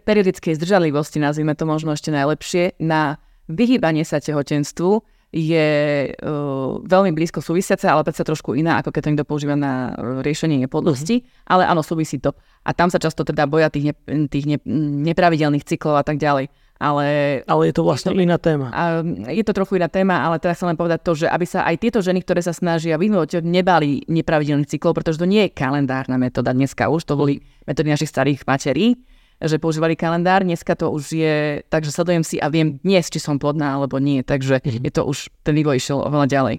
periodickej 0.07 0.55
zdržanlivosti, 0.55 1.19
nazvime 1.19 1.59
to 1.59 1.67
možno 1.67 1.99
ešte 1.99 2.15
najlepšie, 2.15 2.79
na 2.79 3.19
vyhýbanie 3.51 4.07
sa 4.07 4.23
tehotenstvu 4.23 5.03
je 5.35 5.69
uh, 6.15 6.79
veľmi 6.79 7.11
blízko 7.11 7.43
súvisiace, 7.43 7.91
ale 7.91 8.07
predsa 8.07 8.23
trošku 8.23 8.55
iná, 8.55 8.79
ako 8.79 8.95
keď 8.95 9.01
to 9.03 9.11
niekto 9.11 9.27
používa 9.27 9.59
na 9.59 9.91
riešenie 10.23 10.63
neplodnosti, 10.63 11.27
mm-hmm. 11.27 11.51
ale 11.51 11.67
áno, 11.67 11.83
súvisí 11.83 12.23
to. 12.23 12.39
A 12.63 12.71
tam 12.71 12.87
sa 12.87 13.03
často 13.03 13.27
teda 13.27 13.51
boja 13.51 13.67
tých, 13.67 13.91
ne, 13.91 13.95
tých 14.31 14.47
ne, 14.47 14.63
nepravidelných 15.11 15.67
cyklov 15.67 15.99
a 15.99 16.07
tak 16.07 16.23
ďalej. 16.23 16.55
Ale, 16.75 17.41
ale 17.47 17.71
je 17.71 17.75
to 17.75 17.87
vlastne 17.87 18.11
je 18.13 18.19
to, 18.19 18.27
iná 18.27 18.39
téma. 18.39 18.67
A, 18.75 19.01
je 19.31 19.45
to 19.47 19.55
trochu 19.55 19.79
iná 19.79 19.87
téma, 19.87 20.27
ale 20.27 20.43
teraz 20.43 20.59
chcem 20.59 20.75
len 20.75 20.79
povedať 20.79 21.01
to, 21.07 21.13
že 21.15 21.27
aby 21.31 21.47
sa 21.47 21.63
aj 21.63 21.79
tieto 21.79 22.03
ženy, 22.03 22.21
ktoré 22.27 22.43
sa 22.43 22.51
snažia 22.51 22.99
vyhnúť, 22.99 23.47
nebali 23.47 24.03
nepravidelný 24.11 24.67
cyklov, 24.67 24.99
pretože 24.99 25.23
to 25.23 25.27
nie 25.31 25.47
je 25.47 25.55
kalendárna 25.55 26.19
metóda 26.19 26.51
dneska 26.51 26.91
už, 26.91 27.07
to 27.07 27.15
boli 27.15 27.47
metódy 27.65 27.95
našich 27.95 28.11
starých 28.11 28.43
materí, 28.45 28.99
že 29.39 29.63
používali 29.63 29.95
kalendár, 29.95 30.43
dneska 30.43 30.75
to 30.75 30.91
už 30.91 31.15
je 31.15 31.63
tak, 31.71 31.87
že 31.87 31.95
sledujem 31.95 32.27
si 32.27 32.37
a 32.43 32.51
viem 32.51 32.83
dnes, 32.83 33.07
či 33.07 33.23
som 33.23 33.39
plodná 33.39 33.79
alebo 33.79 34.03
nie, 34.03 34.27
takže 34.27 34.59
mm-hmm. 34.59 34.85
je 34.85 34.93
to 34.93 35.03
už, 35.07 35.31
ten 35.47 35.55
vývoj 35.55 35.79
išiel 35.79 36.03
oveľa 36.03 36.27
ďalej. 36.27 36.57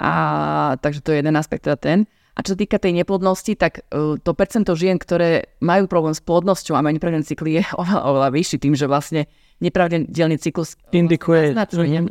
A 0.00 0.10
takže 0.82 1.00
to 1.04 1.14
je 1.14 1.22
jeden 1.22 1.36
aspekt, 1.38 1.68
teda 1.68 1.78
ten. 1.78 2.10
A 2.34 2.42
čo 2.42 2.54
sa 2.54 2.58
týka 2.58 2.82
tej 2.82 2.98
neplodnosti, 2.98 3.54
tak 3.54 3.86
uh, 3.94 4.18
to 4.18 4.34
percento 4.34 4.74
žien, 4.74 4.98
ktoré 4.98 5.54
majú 5.62 5.86
problém 5.86 6.18
s 6.18 6.22
plodnosťou 6.22 6.74
a 6.74 6.82
majú 6.82 6.98
nepravidelný 6.98 7.22
cykly, 7.22 7.50
je 7.58 7.64
oveľa, 7.78 8.02
oveľa 8.10 8.28
vyšší. 8.34 8.56
Tým, 8.58 8.74
že 8.74 8.90
vlastne 8.90 9.30
nepravidelný 9.62 10.36
cyklus 10.42 10.74
indikuje 10.90 11.54
vlastne 11.54 12.10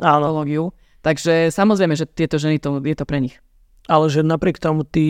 Takže 1.04 1.52
samozrejme, 1.52 1.92
že 1.92 2.08
tieto 2.08 2.40
ženy, 2.40 2.56
to, 2.56 2.80
je 2.80 2.96
to 2.96 3.04
pre 3.04 3.20
nich. 3.20 3.36
Ale 3.84 4.08
že 4.08 4.24
napriek 4.24 4.56
tomu 4.56 4.80
ty, 4.88 5.04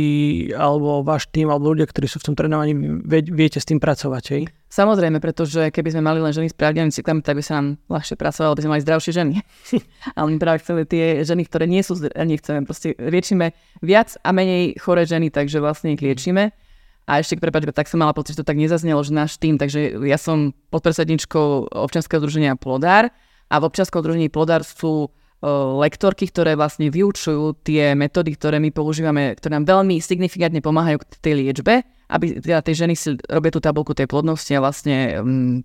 alebo 0.51 1.07
váš 1.07 1.31
tým, 1.31 1.47
alebo 1.47 1.71
ľudia, 1.71 1.87
ktorí 1.87 2.11
sú 2.11 2.19
v 2.19 2.27
tom 2.27 2.35
trénovaní, 2.35 2.75
vie, 3.07 3.23
viete 3.31 3.63
s 3.63 3.71
tým 3.71 3.79
pracovať, 3.79 4.25
hej? 4.35 4.43
Samozrejme, 4.67 5.23
pretože 5.23 5.71
keby 5.71 5.95
sme 5.95 6.03
mali 6.03 6.19
len 6.19 6.35
ženy 6.35 6.51
s 6.51 6.59
pravidelným 6.59 6.91
cyklami, 6.91 7.23
tak 7.23 7.39
by 7.39 7.43
sa 7.47 7.63
nám 7.63 7.79
ľahšie 7.87 8.19
pracovalo, 8.19 8.59
aby 8.59 8.63
sme 8.67 8.73
mali 8.75 8.83
zdravšie 8.83 9.13
ženy. 9.15 9.35
Ale 10.19 10.27
my 10.35 10.37
práve 10.43 10.67
chceme 10.67 10.83
tie 10.83 11.23
ženy, 11.23 11.47
ktoré 11.47 11.71
nie 11.71 11.87
sú, 11.87 11.95
nechceme, 12.03 12.67
proste 12.67 12.99
liečíme 12.99 13.55
viac 13.79 14.19
a 14.27 14.35
menej 14.35 14.75
choré 14.83 15.07
ženy, 15.07 15.31
takže 15.31 15.63
vlastne 15.63 15.95
ich 15.95 16.03
liečíme. 16.03 16.51
A 17.07 17.23
ešte, 17.23 17.39
prepáč, 17.39 17.71
tak 17.71 17.87
som 17.87 18.03
mala 18.03 18.17
pocit, 18.17 18.35
že 18.35 18.43
to 18.43 18.49
tak 18.51 18.59
nezaznelo, 18.59 18.99
že 19.07 19.15
náš 19.15 19.39
tým, 19.39 19.55
takže 19.55 20.03
ja 20.03 20.19
som 20.19 20.51
podpredsedničkou 20.75 21.71
občianskeho 21.71 22.19
združenia 22.19 22.59
Plodár 22.59 23.15
a 23.47 23.55
v 23.61 23.67
občianskom 23.71 24.03
združení 24.03 24.27
Plodár 24.33 24.67
sú 24.67 25.15
lektorky, 25.85 26.25
ktoré 26.31 26.57
vlastne 26.57 26.89
vyučujú 26.89 27.61
tie 27.61 27.93
metódy, 27.93 28.33
ktoré 28.33 28.57
my 28.57 28.73
používame, 28.73 29.37
ktoré 29.37 29.61
nám 29.61 29.69
veľmi 29.69 30.01
signifikantne 30.01 30.65
pomáhajú 30.65 31.05
k 31.05 31.07
tej 31.21 31.35
liečbe, 31.45 31.85
aby 32.09 32.41
teda 32.41 32.65
tie 32.65 32.75
ženy 32.75 32.95
si 32.97 33.13
robia 33.29 33.53
tú 33.53 33.61
tabulku 33.61 33.93
tej 33.93 34.09
plodnosti 34.09 34.53
a 34.57 34.65
vlastne 34.65 35.21
um, 35.21 35.61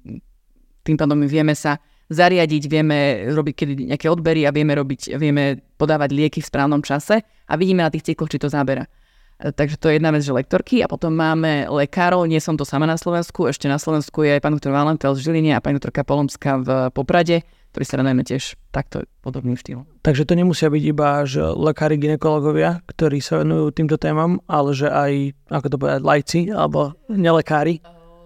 tým 0.84 0.96
pádom 1.00 1.16
my 1.16 1.28
vieme 1.28 1.56
sa 1.56 1.80
zariadiť, 2.10 2.64
vieme 2.66 3.30
robiť 3.30 3.54
kedy 3.54 3.74
nejaké 3.94 4.10
odbery 4.10 4.50
a 4.50 4.52
vieme, 4.52 4.74
robiť, 4.74 5.16
vieme 5.16 5.62
podávať 5.78 6.10
lieky 6.12 6.40
v 6.42 6.50
správnom 6.50 6.82
čase 6.82 7.22
a 7.22 7.54
vidíme 7.54 7.86
na 7.86 7.94
tých 7.94 8.12
cykloch, 8.12 8.34
či 8.34 8.42
to 8.42 8.50
zabera. 8.50 8.90
Takže 9.40 9.80
to 9.80 9.88
je 9.88 9.96
jedna 9.96 10.12
vec, 10.12 10.20
že 10.20 10.36
lektorky 10.36 10.84
a 10.84 10.92
potom 10.92 11.16
máme 11.16 11.72
lekárov, 11.72 12.28
nie 12.28 12.44
som 12.44 12.60
to 12.60 12.68
sama 12.68 12.84
na 12.84 13.00
Slovensku, 13.00 13.48
ešte 13.48 13.72
na 13.72 13.80
Slovensku 13.80 14.28
je 14.28 14.36
aj 14.36 14.44
pán 14.44 14.52
doktor 14.52 14.76
Valentel 14.76 15.16
v 15.16 15.24
Žiline 15.24 15.56
a 15.56 15.64
pani 15.64 15.80
doktorka 15.80 16.04
Polomská 16.04 16.60
v 16.60 16.92
Poprade, 16.92 17.48
ktorí 17.72 17.84
sa 17.88 17.96
venujeme 18.04 18.28
tiež 18.28 18.60
takto 18.76 19.08
podobným 19.24 19.56
štýlom. 19.56 19.88
Takže 20.04 20.28
to 20.28 20.36
nemusia 20.36 20.68
byť 20.68 20.84
iba 20.84 21.24
že 21.24 21.40
lekári, 21.56 21.96
ginekologovia, 21.96 22.84
ktorí 22.84 23.24
sa 23.24 23.40
venujú 23.40 23.72
týmto 23.72 23.96
témam, 23.96 24.44
ale 24.52 24.76
že 24.76 24.92
aj, 24.92 25.32
ako 25.48 25.68
to 25.72 25.78
povedať, 25.80 26.02
lajci 26.04 26.42
alebo 26.52 27.00
nelekári? 27.08 27.80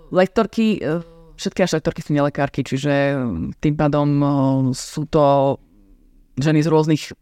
Lektorky, 0.10 0.82
e, 0.82 1.06
všetky 1.38 1.62
až 1.62 1.78
lektorky 1.78 2.02
sú 2.02 2.17
nelekárky, 2.17 2.65
čiže 2.65 3.21
tým 3.62 3.78
pádom 3.78 4.10
sú 4.73 5.06
to 5.06 5.58
ženy 6.41 6.65
z 6.65 6.71
rôznych 6.73 7.13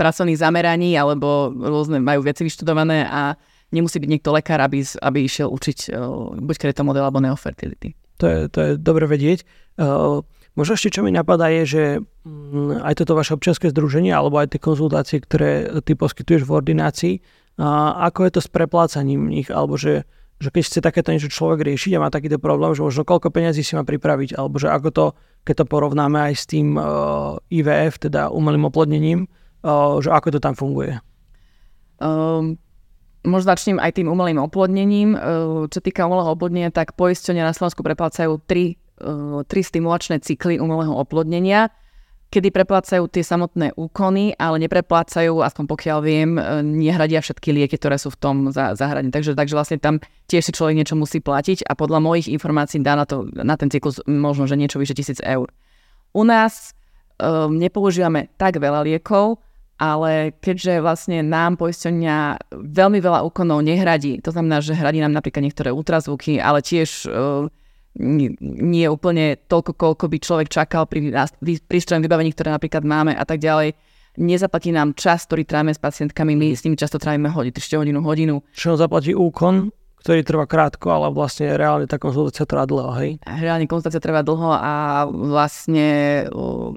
pracovných 0.00 0.40
zameraní 0.40 0.96
alebo 0.96 1.52
rôzne 1.52 2.00
majú 2.00 2.24
veci 2.24 2.48
vyštudované 2.48 3.04
a 3.04 3.36
nemusí 3.68 4.00
byť 4.00 4.08
niekto 4.08 4.32
lekár, 4.32 4.64
aby, 4.64 4.80
aby 4.80 5.18
išiel 5.28 5.52
učiť 5.52 5.92
uh, 5.92 6.32
buď 6.40 6.56
kreto 6.56 6.82
model 6.82 7.04
alebo 7.04 7.20
neofertility. 7.20 7.92
To 8.20 8.24
je, 8.24 8.38
to 8.48 8.58
je 8.60 8.70
dobre 8.80 9.04
vedieť. 9.04 9.44
Uh, 9.76 10.24
možno 10.56 10.76
ešte 10.76 10.96
čo 10.96 11.04
mi 11.04 11.12
napadá 11.12 11.52
je, 11.52 11.62
že 11.68 11.82
um, 12.24 12.80
aj 12.80 13.04
toto 13.04 13.16
vaše 13.16 13.36
občianske 13.36 13.68
združenie 13.68 14.12
alebo 14.12 14.40
aj 14.40 14.56
tie 14.56 14.60
konzultácie, 14.60 15.20
ktoré 15.20 15.68
ty 15.84 15.92
poskytuješ 15.92 16.48
v 16.48 16.54
ordinácii, 16.56 17.14
uh, 17.20 18.00
ako 18.08 18.28
je 18.28 18.32
to 18.32 18.40
s 18.40 18.48
preplácaním 18.48 19.28
nich, 19.28 19.48
alebo 19.48 19.76
že, 19.76 20.08
že 20.42 20.48
keď 20.48 20.62
chce 20.64 20.78
takéto 20.80 21.12
niečo 21.12 21.32
človek 21.32 21.64
riešiť 21.64 21.96
a 21.96 22.02
má 22.02 22.08
takýto 22.08 22.40
problém, 22.40 22.72
že 22.72 22.84
možno 22.84 23.04
koľko 23.04 23.32
peniazí 23.32 23.60
si 23.60 23.76
má 23.76 23.86
pripraviť, 23.86 24.36
alebo 24.36 24.58
že 24.58 24.68
ako 24.68 24.88
to, 24.90 25.06
keď 25.46 25.64
to 25.64 25.66
porovnáme 25.70 26.18
aj 26.20 26.34
s 26.36 26.44
tým 26.44 26.76
uh, 26.76 27.38
IVF, 27.48 28.02
teda 28.02 28.28
umelým 28.28 28.68
oplodnením, 28.68 29.30
že 30.00 30.08
ako 30.08 30.28
to 30.34 30.40
tam 30.40 30.56
funguje? 30.56 30.96
Um, 32.00 32.56
možno 33.20 33.52
začnem 33.52 33.76
aj 33.76 34.00
tým 34.00 34.08
umelým 34.08 34.40
oplodnením. 34.40 35.12
Čo 35.68 35.78
týka 35.84 36.08
umelého 36.08 36.32
oplodnenia, 36.32 36.72
tak 36.72 36.96
poisťovne 36.96 37.44
na 37.44 37.52
Slovensku 37.52 37.84
preplácajú 37.84 38.40
tri, 38.48 38.80
tri 39.44 39.60
stimulačné 39.60 40.24
cykly 40.24 40.56
umelého 40.56 40.96
oplodnenia, 40.96 41.68
kedy 42.30 42.54
preplácajú 42.54 43.10
tie 43.10 43.26
samotné 43.26 43.74
úkony, 43.74 44.38
ale 44.38 44.62
nepreplácajú, 44.62 45.42
aspoň 45.42 45.64
pokiaľ 45.66 45.98
viem, 45.98 46.38
nehradia 46.62 47.18
všetky 47.18 47.50
lieky, 47.50 47.74
ktoré 47.74 47.98
sú 47.98 48.14
v 48.14 48.20
tom 48.22 48.36
zahrade. 48.54 49.10
Takže, 49.10 49.34
takže 49.34 49.58
vlastne 49.58 49.82
tam 49.82 49.98
tiež 50.30 50.46
si 50.46 50.52
človek 50.54 50.78
niečo 50.78 50.94
musí 50.94 51.18
platiť 51.18 51.66
a 51.66 51.74
podľa 51.74 51.98
mojich 51.98 52.30
informácií 52.30 52.80
dá 52.80 52.94
na, 52.94 53.02
to, 53.02 53.26
na 53.34 53.58
ten 53.58 53.66
cyklus 53.66 53.98
možno, 54.06 54.46
že 54.46 54.54
niečo 54.54 54.78
vyše 54.78 54.94
tisíc 54.94 55.18
eur. 55.20 55.50
U 56.14 56.22
nás 56.22 56.72
nepoužívame 57.50 58.30
tak 58.38 58.62
veľa 58.62 58.86
liekov, 58.86 59.42
ale 59.80 60.36
keďže 60.44 60.84
vlastne 60.84 61.24
nám 61.24 61.56
poisťovňa 61.56 62.16
veľmi 62.52 63.00
veľa 63.00 63.24
úkonov 63.24 63.64
nehradí, 63.64 64.20
to 64.20 64.28
znamená, 64.28 64.60
že 64.60 64.76
hradí 64.76 65.00
nám 65.00 65.16
napríklad 65.16 65.40
niektoré 65.40 65.72
ultrazvuky, 65.72 66.36
ale 66.36 66.60
tiež 66.60 67.08
uh, 67.08 67.48
nie, 67.96 68.36
nie 68.44 68.84
úplne 68.92 69.40
toľko, 69.48 69.72
koľko 69.72 70.04
by 70.12 70.16
človek 70.20 70.48
čakal 70.52 70.84
pri 70.84 71.16
prístrojom 71.64 72.04
vybavení, 72.04 72.36
ktoré 72.36 72.52
napríklad 72.52 72.84
máme 72.84 73.16
a 73.16 73.24
tak 73.24 73.40
ďalej. 73.40 73.72
Nezaplatí 74.20 74.68
nám 74.68 74.92
čas, 75.00 75.24
ktorý 75.24 75.48
trávime 75.48 75.72
s 75.72 75.80
pacientkami, 75.80 76.36
my 76.36 76.52
s 76.52 76.60
nimi 76.68 76.76
často 76.76 77.00
trávime 77.00 77.32
hodinu, 77.32 77.56
3 77.56 77.80
hodinu, 77.80 77.98
hodinu. 78.04 78.34
Čo 78.52 78.76
zaplatí 78.76 79.16
úkon, 79.16 79.72
ktorý 80.04 80.20
trvá 80.28 80.44
krátko, 80.44 80.92
ale 80.92 81.08
vlastne 81.08 81.56
reálne 81.56 81.88
tá 81.88 81.96
konzultácia 81.96 82.44
trvá 82.44 82.68
dlho, 82.68 82.92
hej? 83.00 83.16
Reálne 83.24 83.64
konzultácia 83.64 84.02
trvá 84.02 84.20
dlho 84.20 84.52
a 84.52 85.06
vlastne 85.08 85.88
uh, 86.28 86.76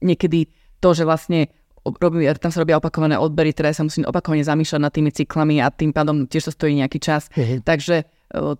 niekedy 0.00 0.48
to, 0.80 0.96
že 0.96 1.04
vlastne 1.04 1.52
robí, 1.84 2.28
tam 2.36 2.52
sa 2.52 2.60
robia 2.60 2.76
opakované 2.76 3.16
odbery, 3.16 3.56
teda 3.56 3.72
sa 3.72 3.86
musím 3.86 4.04
opakovane 4.04 4.44
zamýšľať 4.44 4.80
nad 4.80 4.92
tými 4.92 5.10
cyklami 5.10 5.64
a 5.64 5.72
tým 5.72 5.90
pádom 5.96 6.28
tiež 6.28 6.50
to 6.50 6.52
stojí 6.52 6.76
nejaký 6.76 7.00
čas. 7.00 7.32
Uh-huh. 7.32 7.60
Takže 7.64 8.04
e, 8.04 8.04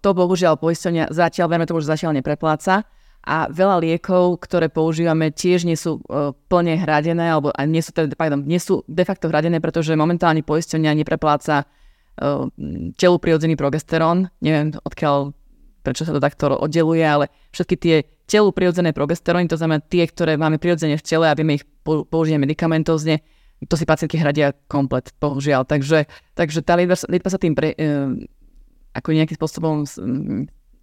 to 0.00 0.08
bohužiaľ 0.16 0.56
poisťovňa 0.56 1.12
zatiaľ, 1.12 1.46
verme 1.52 1.68
tomu, 1.68 1.84
že 1.84 1.92
zatiaľ 1.92 2.16
neprepláca 2.16 2.88
a 3.20 3.52
veľa 3.52 3.84
liekov, 3.84 4.40
ktoré 4.40 4.72
používame, 4.72 5.28
tiež 5.28 5.68
nie 5.68 5.76
sú 5.76 6.00
uh, 6.08 6.32
plne 6.48 6.80
hradené, 6.80 7.28
alebo 7.28 7.52
a 7.52 7.68
nie 7.68 7.84
sú, 7.84 7.92
teda, 7.92 8.16
pardon, 8.16 8.40
nie 8.40 8.56
sú 8.56 8.80
de 8.88 9.04
facto 9.04 9.28
hradené, 9.28 9.60
pretože 9.60 9.92
momentálne 9.92 10.40
poisťovňa 10.40 11.04
neprepláca 11.04 11.68
uh, 11.68 12.48
telu 12.96 13.16
prirodzený 13.20 13.60
progesterón. 13.60 14.32
Neviem, 14.40 14.72
odkiaľ 14.72 15.36
prečo 15.82 16.04
sa 16.04 16.12
to 16.12 16.20
takto 16.20 16.52
oddeluje, 16.52 17.04
ale 17.04 17.32
všetky 17.52 17.76
tie 17.76 17.96
telu 18.30 18.54
prirodzené 18.54 18.94
progesteróny, 18.94 19.50
to 19.50 19.58
znamená 19.58 19.82
tie, 19.82 20.06
ktoré 20.06 20.38
máme 20.38 20.62
prirodzene 20.62 20.94
v 20.94 21.02
tele 21.02 21.26
a 21.26 21.34
vieme 21.34 21.58
ich 21.58 21.66
použiť 21.82 22.38
medicamentozne, 22.38 23.18
to 23.66 23.74
si 23.74 23.84
pacientky 23.84 24.16
hradia 24.16 24.54
komplet, 24.70 25.10
bohužiaľ. 25.18 25.66
Takže, 25.66 26.06
takže 26.38 26.62
tá 26.62 26.78
liečba 26.78 26.96
sa 27.28 27.42
tým 27.42 27.52
pre, 27.58 27.74
e, 27.74 27.86
ako 28.94 29.12
nejakým 29.12 29.36
spôsobom 29.36 29.84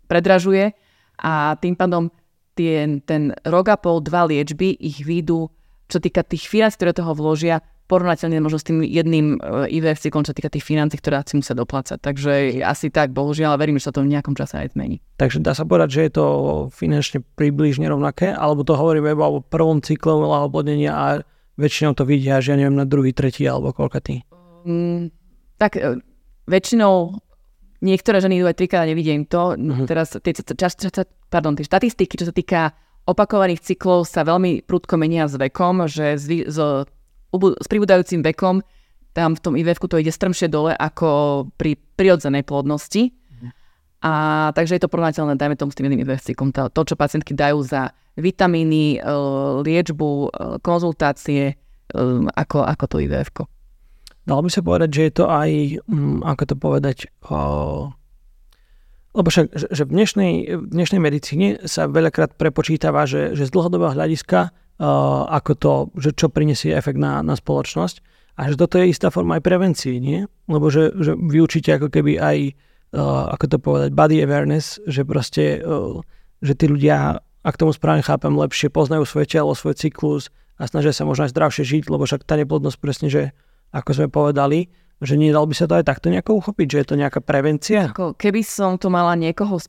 predražuje 0.06 0.76
a 1.18 1.58
tým 1.58 1.74
pádom 1.74 2.12
tie, 2.54 3.02
ten 3.08 3.34
rok 3.48 3.74
a 3.74 3.78
pol, 3.80 4.04
dva 4.04 4.30
liečby 4.30 4.78
ich 4.78 5.02
výjdu, 5.02 5.50
čo 5.88 5.98
týka 5.98 6.22
tých 6.22 6.46
financí, 6.46 6.78
ktoré 6.78 6.92
toho 6.94 7.16
vložia, 7.18 7.64
porovnateľne 7.88 8.44
možno 8.44 8.60
s 8.60 8.68
tým 8.68 8.84
jedným 8.84 9.40
e, 9.40 9.72
IVF 9.80 10.04
cyklom, 10.04 10.28
čo 10.28 10.36
týka 10.36 10.52
tých 10.52 10.68
financí, 10.68 11.00
ktoré 11.00 11.24
si 11.24 11.40
musia 11.40 11.56
doplácať. 11.56 12.04
Takže 12.04 12.60
asi 12.62 12.92
tak, 12.92 13.16
bohužiaľ, 13.16 13.56
verím, 13.56 13.80
že 13.80 13.90
sa 13.90 13.96
to 13.96 14.04
v 14.04 14.12
nejakom 14.12 14.36
čase 14.36 14.60
aj 14.60 14.76
zmení. 14.76 15.00
Takže 15.16 15.40
dá 15.40 15.56
sa 15.56 15.64
povedať, 15.64 15.90
že 15.96 16.02
je 16.08 16.12
to 16.20 16.26
finančne 16.76 17.24
približne 17.40 17.88
rovnaké, 17.88 18.36
alebo 18.36 18.68
to 18.68 18.76
hovoríme 18.76 19.16
iba 19.16 19.26
o 19.26 19.40
prvom 19.40 19.80
cykle 19.80 20.20
oplodnenia 20.20 20.92
a 20.92 21.06
väčšinou 21.56 21.96
to 21.96 22.04
vidia, 22.04 22.44
že 22.44 22.54
ja 22.54 22.60
neviem, 22.60 22.78
na 22.78 22.86
druhý, 22.86 23.16
tretí 23.16 23.48
alebo 23.48 23.72
koľka 23.72 24.04
ty? 24.04 24.22
Mm, 24.68 25.10
tak 25.56 25.80
e, 25.80 25.98
väčšinou 26.46 27.18
niektoré 27.82 28.20
ženy 28.20 28.44
idú 28.44 28.46
aj 28.52 28.58
trikrát 28.60 28.84
a 28.84 28.90
nevidia 28.92 29.16
im 29.16 29.26
to. 29.26 29.56
Uh-huh. 29.56 29.88
Teraz 29.88 30.12
tie, 30.20 30.34
čas, 30.36 30.76
čas, 30.76 31.08
pardon, 31.32 31.56
tie 31.56 31.66
štatistiky, 31.66 32.20
čo 32.20 32.30
sa 32.30 32.36
týka 32.36 32.76
opakovaných 33.08 33.64
cyklov 33.64 34.04
sa 34.04 34.28
veľmi 34.28 34.68
prudko 34.68 35.00
menia 35.00 35.32
s 35.32 35.40
vekom, 35.40 35.88
že 35.88 36.20
z, 36.20 36.52
z 36.52 36.58
s 37.36 37.68
pribúdajúcim 37.68 38.24
vekom 38.24 38.64
tam 39.18 39.34
v 39.34 39.42
tom 39.42 39.54
ivf 39.58 39.82
to 39.82 39.98
ide 39.98 40.14
strmšie 40.14 40.46
dole 40.46 40.78
ako 40.78 41.50
pri 41.58 41.74
prirodzenej 41.98 42.46
plodnosti. 42.46 43.10
A 44.06 44.14
takže 44.54 44.78
je 44.78 44.86
to 44.86 44.94
porovnateľné, 44.94 45.34
dajme 45.34 45.58
tomu 45.58 45.74
s 45.74 45.78
tým 45.82 45.90
iným 45.90 46.06
ivf 46.06 46.22
To, 46.38 46.70
to, 46.70 46.82
čo 46.86 46.94
pacientky 46.94 47.34
dajú 47.34 47.66
za 47.66 47.90
vitamíny, 48.14 48.98
e, 48.98 49.10
liečbu, 49.66 50.10
e, 50.10 50.28
konzultácie, 50.62 51.44
e, 51.50 51.56
ako, 52.30 52.62
ako 52.62 52.86
to 52.86 52.98
ivf. 53.02 53.34
Dalo 54.22 54.46
by 54.46 54.50
sa 54.54 54.62
povedať, 54.62 54.90
že 54.94 55.02
je 55.10 55.14
to 55.18 55.26
aj, 55.26 55.82
mm, 55.82 56.22
ako 56.22 56.44
to 56.46 56.56
povedať, 56.62 56.98
o, 57.26 57.90
lebo 59.18 59.28
však, 59.34 59.50
že 59.50 59.82
v 59.82 59.92
dnešnej, 59.98 60.34
v 60.62 60.66
dnešnej 60.70 61.02
medicíne 61.02 61.48
sa 61.66 61.90
veľakrát 61.90 62.38
prepočítava, 62.38 63.10
že, 63.10 63.34
že 63.34 63.50
z 63.50 63.54
dlhodobého 63.54 63.98
hľadiska 63.98 64.54
ako 64.78 65.52
to, 65.58 65.74
že 65.98 66.14
čo 66.14 66.30
prinesie 66.30 66.74
efekt 66.74 67.02
na, 67.02 67.26
na 67.26 67.34
spoločnosť. 67.34 68.06
A 68.38 68.54
že 68.54 68.56
toto 68.62 68.78
je 68.78 68.94
istá 68.94 69.10
forma 69.10 69.42
aj 69.42 69.44
prevencie, 69.50 69.98
nie? 69.98 70.30
Lebo 70.46 70.70
že, 70.70 70.94
že 71.02 71.18
vy 71.18 71.42
určite 71.42 71.74
ako 71.74 71.90
keby 71.90 72.22
aj, 72.22 72.38
uh, 72.94 73.34
ako 73.34 73.46
to 73.50 73.58
povedať, 73.58 73.90
body 73.98 74.22
awareness, 74.22 74.78
že 74.86 75.02
proste, 75.02 75.66
uh, 75.66 75.98
že 76.46 76.54
tí 76.54 76.70
ľudia, 76.70 77.18
ak 77.42 77.58
tomu 77.58 77.74
správne 77.74 78.06
chápem, 78.06 78.30
lepšie 78.38 78.70
poznajú 78.70 79.10
svoje 79.10 79.34
telo, 79.34 79.58
svoj 79.58 79.74
cyklus 79.74 80.30
a 80.62 80.70
snažia 80.70 80.94
sa 80.94 81.10
možno 81.10 81.26
aj 81.26 81.34
zdravšie 81.34 81.66
žiť, 81.66 81.84
lebo 81.90 82.06
však 82.06 82.30
tá 82.30 82.38
neplodnosť 82.38 82.78
presne, 82.78 83.10
že 83.10 83.34
ako 83.74 83.90
sme 83.98 84.08
povedali, 84.14 84.70
že 85.02 85.18
nedal 85.18 85.50
by 85.50 85.58
sa 85.58 85.66
to 85.66 85.78
aj 85.78 85.90
takto 85.90 86.14
nejako 86.14 86.38
uchopiť, 86.38 86.68
že 86.70 86.78
je 86.78 86.88
to 86.94 86.96
nejaká 86.98 87.26
prevencia? 87.26 87.90
Ako, 87.90 88.14
keby 88.14 88.46
som 88.46 88.78
tu 88.78 88.94
mala 88.94 89.18
niekoho 89.18 89.58
z 89.58 89.66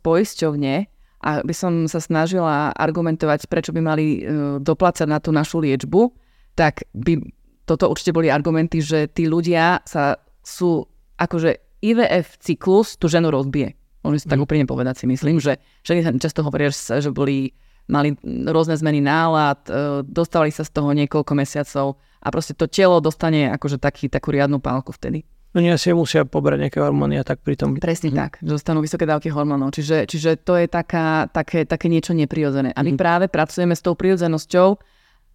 a 1.18 1.42
by 1.42 1.54
som 1.54 1.90
sa 1.90 1.98
snažila 1.98 2.70
argumentovať, 2.78 3.50
prečo 3.50 3.74
by 3.74 3.80
mali 3.82 4.06
uh, 4.22 4.58
doplácať 4.62 5.06
na 5.10 5.18
tú 5.18 5.34
našu 5.34 5.58
liečbu, 5.58 6.14
tak 6.54 6.86
by 6.94 7.18
toto 7.66 7.90
určite 7.90 8.14
boli 8.14 8.30
argumenty, 8.30 8.80
že 8.80 9.10
tí 9.10 9.26
ľudia 9.26 9.82
sa 9.84 10.16
sú, 10.40 10.86
akože 11.20 11.82
IVF 11.84 12.40
cyklus 12.40 12.96
tú 12.96 13.10
ženu 13.10 13.28
rozbije. 13.28 13.76
Môžem 14.06 14.20
si 14.24 14.30
tak 14.30 14.38
mhm. 14.40 14.44
úprimne 14.46 14.66
povedať 14.66 15.04
si 15.04 15.06
myslím, 15.10 15.42
že 15.42 15.58
ženy 15.82 16.06
často 16.22 16.46
hovoria, 16.46 16.70
že 16.72 17.10
boli, 17.10 17.52
mali 17.90 18.14
rôzne 18.46 18.78
zmeny 18.78 19.02
nálad, 19.02 19.58
uh, 19.68 20.00
dostali 20.06 20.54
sa 20.54 20.62
z 20.62 20.70
toho 20.70 20.94
niekoľko 20.94 21.32
mesiacov 21.34 21.98
a 22.22 22.28
proste 22.30 22.54
to 22.54 22.70
telo 22.70 23.02
dostane 23.02 23.50
akože 23.54 23.78
taký, 23.82 24.06
takú 24.06 24.30
riadnu 24.30 24.62
pálku 24.62 24.94
vtedy. 24.94 25.26
No 25.58 25.66
nie 25.66 25.74
si 25.74 25.90
musia 25.90 26.22
pobrať 26.22 26.70
nejaké 26.70 26.78
hormóny 26.78 27.18
a 27.18 27.26
tak 27.26 27.42
pritom... 27.42 27.82
Presne 27.82 28.14
hm. 28.14 28.18
tak, 28.22 28.38
že 28.38 28.54
dostanú 28.54 28.78
vysoké 28.78 29.10
dávky 29.10 29.26
hormónov. 29.34 29.74
Čiže, 29.74 30.06
čiže 30.06 30.38
to 30.38 30.54
je 30.54 30.70
taká, 30.70 31.26
také, 31.34 31.66
také 31.66 31.90
niečo 31.90 32.14
neprirodzené. 32.14 32.70
A 32.78 32.86
my 32.86 32.94
hm. 32.94 32.98
práve 32.98 33.26
pracujeme 33.26 33.74
s 33.74 33.82
tou 33.82 33.98
prirodzenosťou 33.98 34.78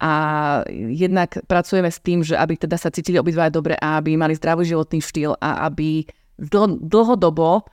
a 0.00 0.14
jednak 0.72 1.44
pracujeme 1.44 1.92
s 1.92 2.00
tým, 2.00 2.24
že 2.24 2.40
aby 2.40 2.56
teda 2.56 2.80
sa 2.80 2.88
cítili 2.88 3.20
obidva 3.20 3.52
dobre 3.52 3.76
a 3.76 4.00
aby 4.00 4.16
mali 4.16 4.32
zdravý 4.32 4.64
životný 4.64 5.04
štýl 5.04 5.36
a 5.36 5.68
aby 5.68 6.08
dlho, 6.40 6.80
dlhodobo 6.80 7.68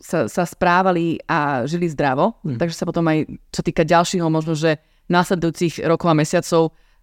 sa, 0.00 0.30
sa 0.30 0.44
správali 0.46 1.18
a 1.26 1.66
žili 1.66 1.90
zdravo. 1.90 2.38
Mm. 2.46 2.62
Takže 2.62 2.78
sa 2.78 2.86
potom 2.86 3.04
aj, 3.10 3.26
čo 3.50 3.60
týka 3.66 3.82
ďalšieho, 3.82 4.30
možno, 4.30 4.54
že 4.54 4.78
následujúcich 5.10 5.82
rokov 5.82 6.08
a 6.08 6.16
mesiacov, 6.16 6.62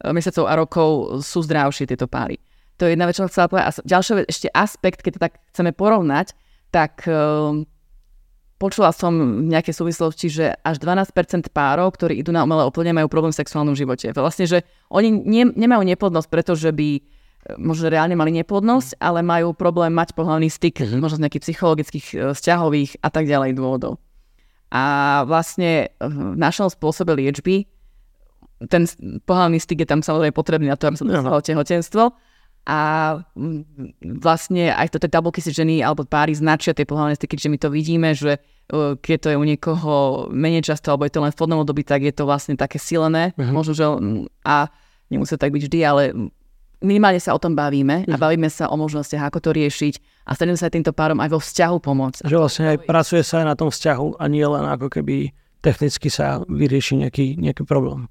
mesiacov 0.10 0.46
a 0.48 0.54
rokov 0.56 0.90
sú 1.20 1.44
zdravšie 1.46 1.86
tieto 1.86 2.08
páry. 2.08 2.40
To 2.82 2.90
je 2.90 2.98
jedna 2.98 3.06
vec, 3.06 3.14
čo 3.14 3.30
chcela 3.30 3.46
povedať. 3.46 3.66
A 3.70 3.72
ďalšia 3.86 4.14
vec, 4.18 4.26
ešte 4.26 4.50
aspekt, 4.50 5.06
keď 5.06 5.12
to 5.14 5.22
tak 5.22 5.34
chceme 5.54 5.70
porovnať, 5.70 6.34
tak 6.74 7.06
uh, 7.06 7.62
počula 8.58 8.90
som 8.90 9.14
v 9.46 9.54
nejakej 9.54 9.78
súvislosti, 9.78 10.28
že 10.34 10.46
až 10.66 10.82
12% 10.82 11.54
párov, 11.54 11.94
ktorí 11.94 12.18
idú 12.18 12.34
na 12.34 12.42
umelé 12.42 12.66
oplodnenie, 12.66 13.06
majú 13.06 13.10
problém 13.14 13.30
v 13.30 13.42
sexuálnom 13.42 13.78
živote. 13.78 14.10
Vlastne, 14.18 14.50
že 14.50 14.66
oni 14.90 15.14
ne, 15.14 15.54
nemajú 15.54 15.86
neplodnosť, 15.86 16.26
pretože 16.26 16.74
by 16.74 16.90
e, 16.98 17.02
možno 17.62 17.94
reálne 17.94 18.18
mali 18.18 18.34
neplodnosť, 18.42 18.98
ale 18.98 19.22
majú 19.22 19.54
problém 19.54 19.94
mať 19.94 20.18
pohľavný 20.18 20.50
styk, 20.50 20.82
mm-hmm. 20.82 21.02
možno 21.06 21.22
z 21.22 21.24
nejakých 21.30 21.46
psychologických, 21.54 22.06
e, 22.14 22.18
vzťahových 22.34 23.06
a 23.06 23.10
tak 23.14 23.30
ďalej 23.30 23.62
dôvodov. 23.62 24.02
A 24.74 25.22
vlastne 25.30 25.94
v 26.02 26.34
našom 26.34 26.66
spôsobe 26.66 27.14
liečby 27.14 27.70
ten 28.70 28.86
pohľavný 29.26 29.58
styk 29.58 29.86
je 29.86 29.90
tam 29.90 30.02
samozrejme 30.06 30.34
potrebný 30.34 30.70
na 30.70 30.78
to, 30.78 30.90
aby 30.90 30.98
sa 30.98 31.06
dostalo 31.06 31.42
tehotenstvo 31.42 32.04
a 32.62 32.80
mm, 33.34 33.98
vlastne 34.22 34.70
aj 34.70 34.94
to 34.94 35.02
tie 35.02 35.10
tabulky 35.10 35.42
si 35.42 35.50
ženy 35.50 35.82
alebo 35.82 36.06
páry 36.06 36.38
značia 36.38 36.78
tie 36.78 36.86
pohľadné 36.86 37.18
styky, 37.18 37.34
že 37.34 37.50
my 37.50 37.58
to 37.58 37.74
vidíme, 37.74 38.14
že 38.14 38.38
e, 38.38 38.40
keď 39.02 39.18
to 39.18 39.28
je 39.34 39.38
u 39.42 39.46
niekoho 39.46 39.94
menej 40.30 40.70
často, 40.70 40.94
alebo 40.94 41.10
je 41.10 41.14
to 41.18 41.26
len 41.26 41.34
v 41.34 41.40
podnom 41.42 41.66
období, 41.66 41.82
tak 41.82 42.06
je 42.06 42.14
to 42.14 42.30
vlastne 42.30 42.54
také 42.54 42.78
silené. 42.78 43.34
Uh-huh. 43.34 43.50
Možno, 43.50 43.74
že 43.74 43.86
a 44.46 44.70
nemusí 45.10 45.34
tak 45.42 45.50
byť 45.58 45.64
vždy, 45.66 45.80
ale 45.82 46.04
minimálne 46.86 47.18
sa 47.18 47.34
o 47.34 47.42
tom 47.42 47.58
bavíme 47.58 48.06
uh-huh. 48.06 48.14
a 48.14 48.16
mhm. 48.18 48.22
bavíme 48.22 48.50
sa 48.54 48.70
o 48.70 48.78
možnostiach, 48.78 49.34
ako 49.34 49.42
to 49.42 49.50
riešiť 49.58 49.94
a 50.30 50.38
staneme 50.38 50.58
sa 50.58 50.70
aj 50.70 50.78
týmto 50.78 50.94
párom 50.94 51.18
aj 51.18 51.34
vo 51.34 51.42
vzťahu 51.42 51.78
pomôcť. 51.82 52.30
Že 52.30 52.38
vlastne 52.38 52.66
aj 52.78 52.86
pracuje 52.86 53.26
sa 53.26 53.42
aj 53.42 53.48
na 53.50 53.56
tom 53.58 53.74
vzťahu 53.74 54.22
a 54.22 54.24
nie 54.30 54.46
len 54.46 54.70
ako 54.70 55.02
keby 55.02 55.34
technicky 55.66 56.14
sa 56.14 56.46
vyrieši 56.46 57.06
nejaký, 57.06 57.42
nejaký 57.42 57.66
problém. 57.66 58.06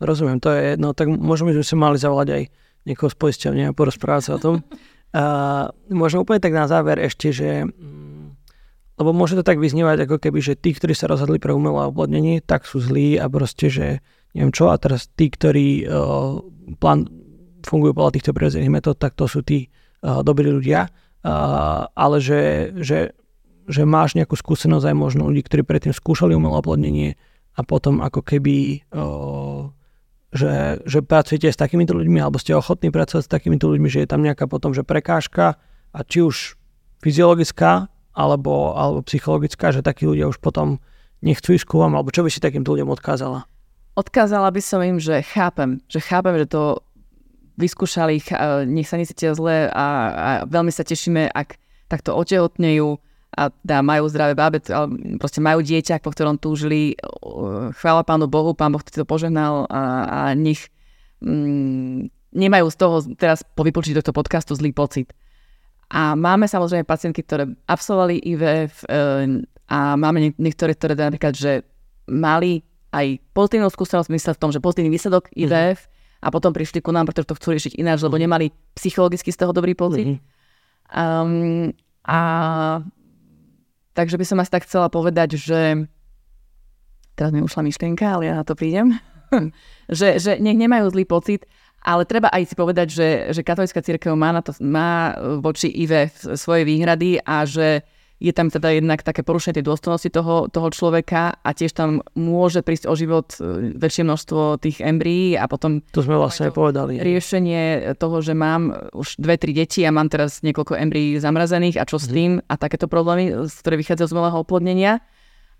Rozumiem, 0.00 0.40
to 0.40 0.48
je 0.52 0.76
jedno, 0.76 0.96
tak 0.96 1.12
možno 1.12 1.52
by 1.52 1.60
sme 1.60 1.64
si 1.64 1.74
mali 1.76 1.96
zavolať 2.00 2.28
aj 2.32 2.42
niekoho 2.88 3.12
z 3.12 3.16
poisťovne 3.16 3.62
a 3.70 3.76
porozprávať 3.76 4.22
sa 4.22 4.32
o 4.36 4.42
tom. 4.42 4.56
A 5.10 5.74
možno 5.90 6.22
úplne 6.22 6.38
tak 6.38 6.54
na 6.54 6.70
záver 6.70 7.02
ešte, 7.02 7.34
že 7.34 7.66
mm, 7.66 8.30
lebo 9.00 9.16
môže 9.16 9.32
to 9.32 9.40
tak 9.40 9.56
vyznievať 9.56 10.04
ako 10.04 10.20
keby, 10.20 10.44
že 10.44 10.60
tí, 10.60 10.76
ktorí 10.76 10.92
sa 10.92 11.08
rozhodli 11.08 11.40
pre 11.40 11.56
umelé 11.56 11.88
oplodnenie, 11.88 12.44
tak 12.44 12.68
sú 12.68 12.84
zlí 12.84 13.16
a 13.16 13.32
proste, 13.32 13.72
že 13.72 13.86
neviem 14.36 14.52
čo, 14.52 14.68
a 14.68 14.76
teraz 14.76 15.08
tí, 15.16 15.32
ktorí 15.32 15.88
uh, 15.88 16.44
plán, 16.76 17.08
fungujú 17.64 17.96
podľa 17.96 18.12
týchto 18.20 18.36
prirodzených 18.36 18.68
metód, 18.68 19.00
tak 19.00 19.16
to 19.16 19.24
sú 19.24 19.40
tí 19.40 19.72
uh, 20.04 20.20
dobrí 20.20 20.52
ľudia. 20.52 20.92
Uh, 21.24 21.88
ale 21.96 22.20
že, 22.20 22.72
že, 22.76 23.16
že 23.64 23.82
máš 23.88 24.20
nejakú 24.20 24.36
skúsenosť 24.36 24.92
aj 24.92 24.96
možno 24.96 25.32
ľudí, 25.32 25.48
ktorí 25.48 25.64
predtým 25.64 25.96
skúšali 25.96 26.36
umelé 26.36 26.60
oplodnenie 26.60 27.10
a 27.56 27.60
potom 27.64 28.04
ako 28.04 28.20
keby 28.20 28.84
uh, 28.92 29.72
že, 30.30 30.78
že 30.86 31.02
pracujete 31.02 31.50
s 31.50 31.58
takýmito 31.58 31.94
ľuďmi, 31.94 32.22
alebo 32.22 32.38
ste 32.38 32.54
ochotní 32.54 32.94
pracovať 32.94 33.26
s 33.26 33.30
takýmito 33.30 33.66
ľuďmi, 33.66 33.88
že 33.90 34.06
je 34.06 34.08
tam 34.10 34.22
nejaká 34.22 34.46
potom, 34.46 34.70
že 34.70 34.86
prekážka 34.86 35.58
a 35.90 35.98
či 36.06 36.22
už 36.22 36.54
fyziologická, 37.02 37.90
alebo, 38.14 38.74
alebo 38.78 39.02
psychologická, 39.06 39.74
že 39.74 39.82
takí 39.82 40.06
ľudia 40.06 40.30
už 40.30 40.38
potom 40.38 40.78
nechcú 41.22 41.54
ísť 41.54 41.66
vám, 41.66 41.98
alebo 41.98 42.14
čo 42.14 42.22
by 42.22 42.30
si 42.30 42.38
takýmto 42.38 42.74
ľuďom 42.78 42.90
odkázala? 42.94 43.46
Odkázala 43.98 44.48
by 44.54 44.62
som 44.62 44.80
im, 44.86 45.02
že 45.02 45.20
chápem, 45.26 45.82
že 45.90 45.98
chápem, 45.98 46.38
že 46.38 46.46
to 46.46 46.78
vyskúšali, 47.58 48.22
nech 48.70 48.88
sa 48.88 48.96
nesíte 48.96 49.28
zle 49.36 49.68
a, 49.68 49.86
a 50.14 50.30
veľmi 50.48 50.72
sa 50.72 50.86
tešíme, 50.86 51.28
ak 51.28 51.60
takto 51.90 52.14
otehotnejú, 52.16 52.96
a 53.30 53.54
dá, 53.62 53.78
majú 53.78 54.10
zdravé 54.10 54.34
bábe, 54.34 54.58
proste 55.22 55.38
majú 55.38 55.62
dieťa, 55.62 56.02
po 56.02 56.10
ktorom 56.10 56.34
túžili. 56.34 56.98
Chvála 57.78 58.02
Pánu 58.02 58.26
Bohu, 58.26 58.58
Pán 58.58 58.74
Boh 58.74 58.82
to 58.82 59.06
požehnal 59.06 59.70
a, 59.70 59.82
a 60.06 60.20
nech 60.34 60.66
mm, 61.22 62.10
nemajú 62.34 62.66
z 62.70 62.76
toho 62.76 62.96
teraz 63.14 63.46
po 63.46 63.62
vypočutí 63.62 63.94
tohto 63.94 64.10
podcastu 64.10 64.58
zlý 64.58 64.74
pocit. 64.74 65.14
A 65.90 66.14
máme 66.14 66.46
samozrejme 66.46 66.86
pacientky, 66.86 67.22
ktoré 67.26 67.50
absolvovali 67.66 68.22
IVF 68.22 68.86
e, 68.86 69.42
a 69.66 69.98
máme 69.98 70.34
niektoré, 70.38 70.78
ktoré 70.78 70.94
napríklad, 70.94 71.34
že 71.34 71.66
mali 72.06 72.62
aj 72.94 73.18
pozitívnu 73.34 73.70
skúsenosť 73.70 74.10
mysle 74.10 74.32
v 74.34 74.40
tom, 74.42 74.50
že 74.50 74.62
pozitívny 74.62 74.90
výsledok 74.90 75.30
IVF 75.34 75.86
mm-hmm. 75.86 76.22
a 76.22 76.26
potom 76.30 76.50
prišli 76.54 76.82
ku 76.82 76.94
nám, 76.94 77.10
pretože 77.10 77.30
to 77.30 77.38
chcú 77.38 77.54
riešiť 77.54 77.72
ináč, 77.78 78.02
lebo 78.02 78.18
mhm. 78.18 78.22
nemali 78.26 78.46
psychologicky 78.74 79.30
z 79.30 79.38
toho 79.38 79.54
dobrý 79.54 79.74
pocit. 79.78 80.18
Mm-hmm. 80.18 80.38
Um, 80.90 81.70
a 82.06 82.18
Takže 84.00 84.16
by 84.16 84.24
som 84.24 84.40
asi 84.40 84.48
tak 84.48 84.64
chcela 84.64 84.88
povedať, 84.88 85.36
že 85.36 85.84
teraz 87.12 87.36
mi 87.36 87.44
ušla 87.44 87.68
myšlienka, 87.68 88.08
ale 88.08 88.32
ja 88.32 88.40
na 88.40 88.48
to 88.48 88.56
prídem, 88.56 88.96
že, 89.92 90.16
že 90.16 90.40
nech 90.40 90.56
nemajú 90.56 90.88
zlý 90.88 91.04
pocit, 91.04 91.44
ale 91.84 92.08
treba 92.08 92.32
aj 92.32 92.48
si 92.48 92.54
povedať, 92.56 92.88
že, 92.88 93.08
že 93.36 93.44
katolická 93.44 93.84
církev 93.84 94.16
má, 94.16 94.32
na 94.32 94.40
to, 94.40 94.56
má 94.64 95.12
voči 95.44 95.68
IVE 95.68 96.08
svoje 96.32 96.64
výhrady 96.64 97.20
a 97.20 97.44
že 97.44 97.84
je 98.20 98.32
tam 98.36 98.52
teda 98.52 98.68
jednak 98.76 99.00
také 99.00 99.24
porušenie 99.24 99.58
tej 99.58 99.66
dôstojnosti 99.66 100.12
toho, 100.12 100.52
toho 100.52 100.68
človeka 100.68 101.40
a 101.40 101.50
tiež 101.56 101.72
tam 101.72 102.04
môže 102.12 102.60
prísť 102.60 102.84
o 102.84 102.92
život 102.92 103.32
e, 103.40 103.72
väčšie 103.80 104.04
množstvo 104.04 104.60
tých 104.60 104.84
embryí 104.84 105.40
a 105.40 105.48
potom... 105.48 105.80
To 105.96 106.04
sme 106.04 106.20
vlastne 106.20 106.52
aj 106.52 106.54
povedali. 106.54 107.00
Riešenie 107.00 107.96
toho, 107.96 108.20
že 108.20 108.36
mám 108.36 108.92
už 108.92 109.16
dve, 109.16 109.40
tri 109.40 109.56
deti 109.56 109.80
a 109.88 109.90
mám 109.90 110.12
teraz 110.12 110.44
niekoľko 110.44 110.76
embryí 110.76 111.16
zamrazených 111.16 111.80
a 111.80 111.88
čo 111.88 111.96
s 111.96 112.12
mhm. 112.12 112.12
tým 112.12 112.30
a 112.44 112.54
takéto 112.60 112.92
problémy, 112.92 113.48
z 113.48 113.54
ktoré 113.56 113.80
vychádzajú 113.80 114.06
z 114.12 114.14
umelého 114.14 114.38
oplodnenia. 114.44 114.92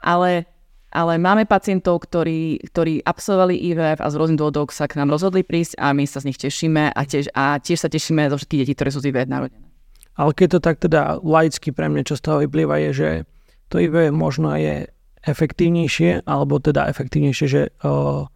Ale, 0.05 0.45
ale 0.93 1.17
máme 1.17 1.49
pacientov, 1.49 2.05
ktorí, 2.05 2.61
ktorí 2.69 3.01
absolvovali 3.01 3.57
IVF 3.73 4.05
a 4.05 4.09
z 4.13 4.15
rôznych 4.21 4.41
dôvodov 4.41 4.69
sa 4.69 4.85
k 4.85 5.01
nám 5.01 5.17
rozhodli 5.17 5.49
prísť 5.49 5.81
a 5.81 5.97
my 5.97 6.05
sa 6.05 6.21
z 6.21 6.29
nich 6.29 6.37
tešíme 6.37 6.93
a 6.93 7.01
tiež, 7.09 7.33
a 7.33 7.57
tiež 7.57 7.81
sa 7.81 7.89
tešíme 7.89 8.29
zo 8.29 8.37
všetkých 8.37 8.61
detí, 8.69 8.73
ktoré 8.77 8.93
sú 8.93 9.01
z 9.01 9.09
IVF 9.09 9.29
narodené. 9.33 9.70
Ale 10.21 10.37
keď 10.37 10.49
to 10.53 10.61
tak 10.61 10.77
teda 10.85 11.17
laicky 11.25 11.73
pre 11.73 11.89
mňa, 11.89 12.13
čo 12.13 12.21
z 12.21 12.25
toho 12.29 12.45
vyplýva, 12.45 12.77
je, 12.85 12.91
že 12.93 13.09
to 13.73 13.81
IV 13.81 14.13
možno 14.13 14.53
je 14.53 14.85
efektívnejšie, 15.25 16.29
alebo 16.29 16.61
teda 16.61 16.93
efektívnejšie, 16.93 17.47
že 17.49 17.73
o, 17.81 18.29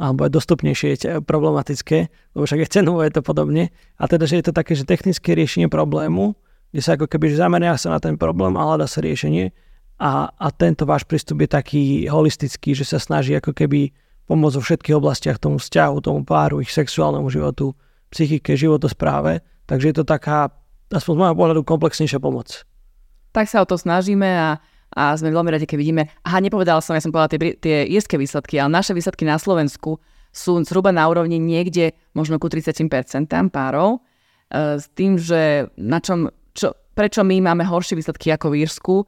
alebo 0.00 0.24
je 0.24 0.32
dostupnejšie, 0.32 0.88
je 0.96 1.20
problematické, 1.20 1.98
lebo 2.32 2.44
však 2.48 2.64
je 2.64 2.72
cenové 2.72 3.12
to 3.12 3.20
podobne. 3.20 3.68
A 4.00 4.08
teda, 4.08 4.24
že 4.24 4.40
je 4.40 4.48
to 4.48 4.56
také, 4.56 4.72
že 4.72 4.88
technické 4.88 5.36
riešenie 5.36 5.68
problému, 5.68 6.32
kde 6.72 6.80
sa 6.80 6.96
ako 6.96 7.04
keby 7.04 7.36
že 7.36 7.44
zameria 7.44 7.76
sa 7.76 7.92
na 7.92 8.00
ten 8.00 8.16
problém 8.16 8.56
a 8.56 8.64
hľada 8.64 8.88
sa 8.88 9.04
riešenie. 9.04 9.52
A, 10.00 10.32
a 10.32 10.48
tento 10.56 10.88
váš 10.88 11.04
prístup 11.04 11.44
je 11.44 11.52
taký 11.52 11.82
holistický, 12.08 12.72
že 12.72 12.88
sa 12.88 12.96
snaží 12.96 13.36
ako 13.36 13.52
keby 13.52 13.92
pomôcť 14.24 14.56
vo 14.56 14.64
všetkých 14.64 14.96
oblastiach 14.96 15.36
tomu 15.36 15.60
vzťahu, 15.60 16.00
tomu 16.00 16.24
páru, 16.24 16.64
ich 16.64 16.72
sexuálnemu 16.72 17.28
životu, 17.28 17.76
psychike, 18.08 18.56
životospráve 18.56 19.44
Takže 19.66 19.88
je 19.88 19.96
to 19.96 20.04
taká, 20.04 20.52
aspoň 20.92 21.12
z 21.12 21.18
môjho 21.18 21.36
pohľadu, 21.36 21.60
komplexnejšia 21.64 22.20
pomoc. 22.20 22.68
Tak 23.32 23.48
sa 23.48 23.64
o 23.64 23.66
to 23.66 23.80
snažíme 23.80 24.28
a, 24.28 24.60
a 24.92 25.02
sme 25.16 25.32
veľmi 25.32 25.48
radi, 25.48 25.64
keď 25.64 25.78
vidíme. 25.80 26.02
Aha, 26.22 26.38
nepovedala 26.44 26.84
som, 26.84 26.92
ja 26.92 27.00
som 27.00 27.10
povedala 27.10 27.32
tie, 27.32 27.56
tie 27.56 27.76
írske 27.88 28.20
výsledky, 28.20 28.60
ale 28.60 28.70
naše 28.70 28.92
výsledky 28.92 29.24
na 29.24 29.40
Slovensku 29.40 29.96
sú 30.32 30.60
zhruba 30.64 30.92
na 30.92 31.08
úrovni 31.08 31.36
niekde 31.36 31.92
možno 32.16 32.40
ku 32.40 32.48
30% 32.48 32.88
párov. 33.52 34.00
E, 34.52 34.80
s 34.80 34.88
tým, 34.96 35.20
že 35.20 35.68
na 35.76 36.00
čom, 36.00 36.32
čo, 36.56 36.72
prečo 36.96 37.24
my 37.24 37.40
máme 37.40 37.64
horšie 37.64 37.96
výsledky 37.96 38.32
ako 38.32 38.52
v 38.52 38.64
Írsku, 38.64 38.94
e, 39.00 39.04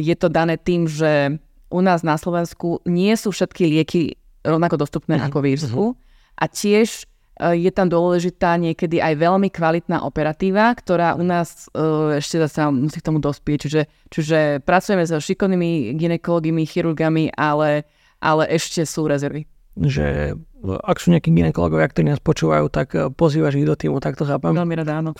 je 0.00 0.14
to 0.16 0.28
dané 0.28 0.60
tým, 0.60 0.84
že 0.84 1.40
u 1.72 1.80
nás 1.80 2.04
na 2.04 2.16
Slovensku 2.20 2.84
nie 2.88 3.12
sú 3.16 3.32
všetky 3.32 3.64
lieky 3.68 4.02
rovnako 4.46 4.78
dostupné 4.78 5.18
uh-huh. 5.18 5.28
ako 5.32 5.38
v 5.42 5.46
Írsku. 5.56 5.84
Uh-huh. 5.92 6.38
A 6.38 6.44
tiež 6.46 7.08
je 7.36 7.70
tam 7.72 7.92
dôležitá 7.92 8.56
niekedy 8.56 9.00
aj 9.00 9.14
veľmi 9.20 9.48
kvalitná 9.52 10.04
operatíva, 10.04 10.72
ktorá 10.72 11.16
u 11.16 11.24
nás 11.24 11.68
uh, 11.72 12.16
ešte 12.16 12.40
sa 12.48 12.72
musí 12.72 13.00
k 13.00 13.06
tomu 13.06 13.20
dospieť. 13.20 13.58
Čiže, 13.68 13.82
čiže 14.08 14.38
pracujeme 14.64 15.04
so 15.04 15.20
šikovnými 15.20 15.92
ginekologmi, 16.00 16.64
chirurgami, 16.64 17.32
ale, 17.36 17.84
ale 18.20 18.48
ešte 18.48 18.84
sú 18.88 19.04
rezervy. 19.04 19.55
Že 19.76 20.36
ak 20.66 20.96
sú 20.98 21.12
nejakí 21.12 21.28
ginekologovia, 21.30 21.86
ktorí 21.86 22.10
nás 22.10 22.22
počúvajú, 22.22 22.66
tak 22.72 22.96
eh, 22.96 23.12
pozývaš 23.12 23.60
ich 23.60 23.68
do 23.68 23.76
týmu, 23.76 24.00
tak 24.00 24.16
to 24.16 24.24
chápam. 24.24 24.56
Veľmi 24.56 24.76
rada, 24.76 25.04
áno. 25.04 25.12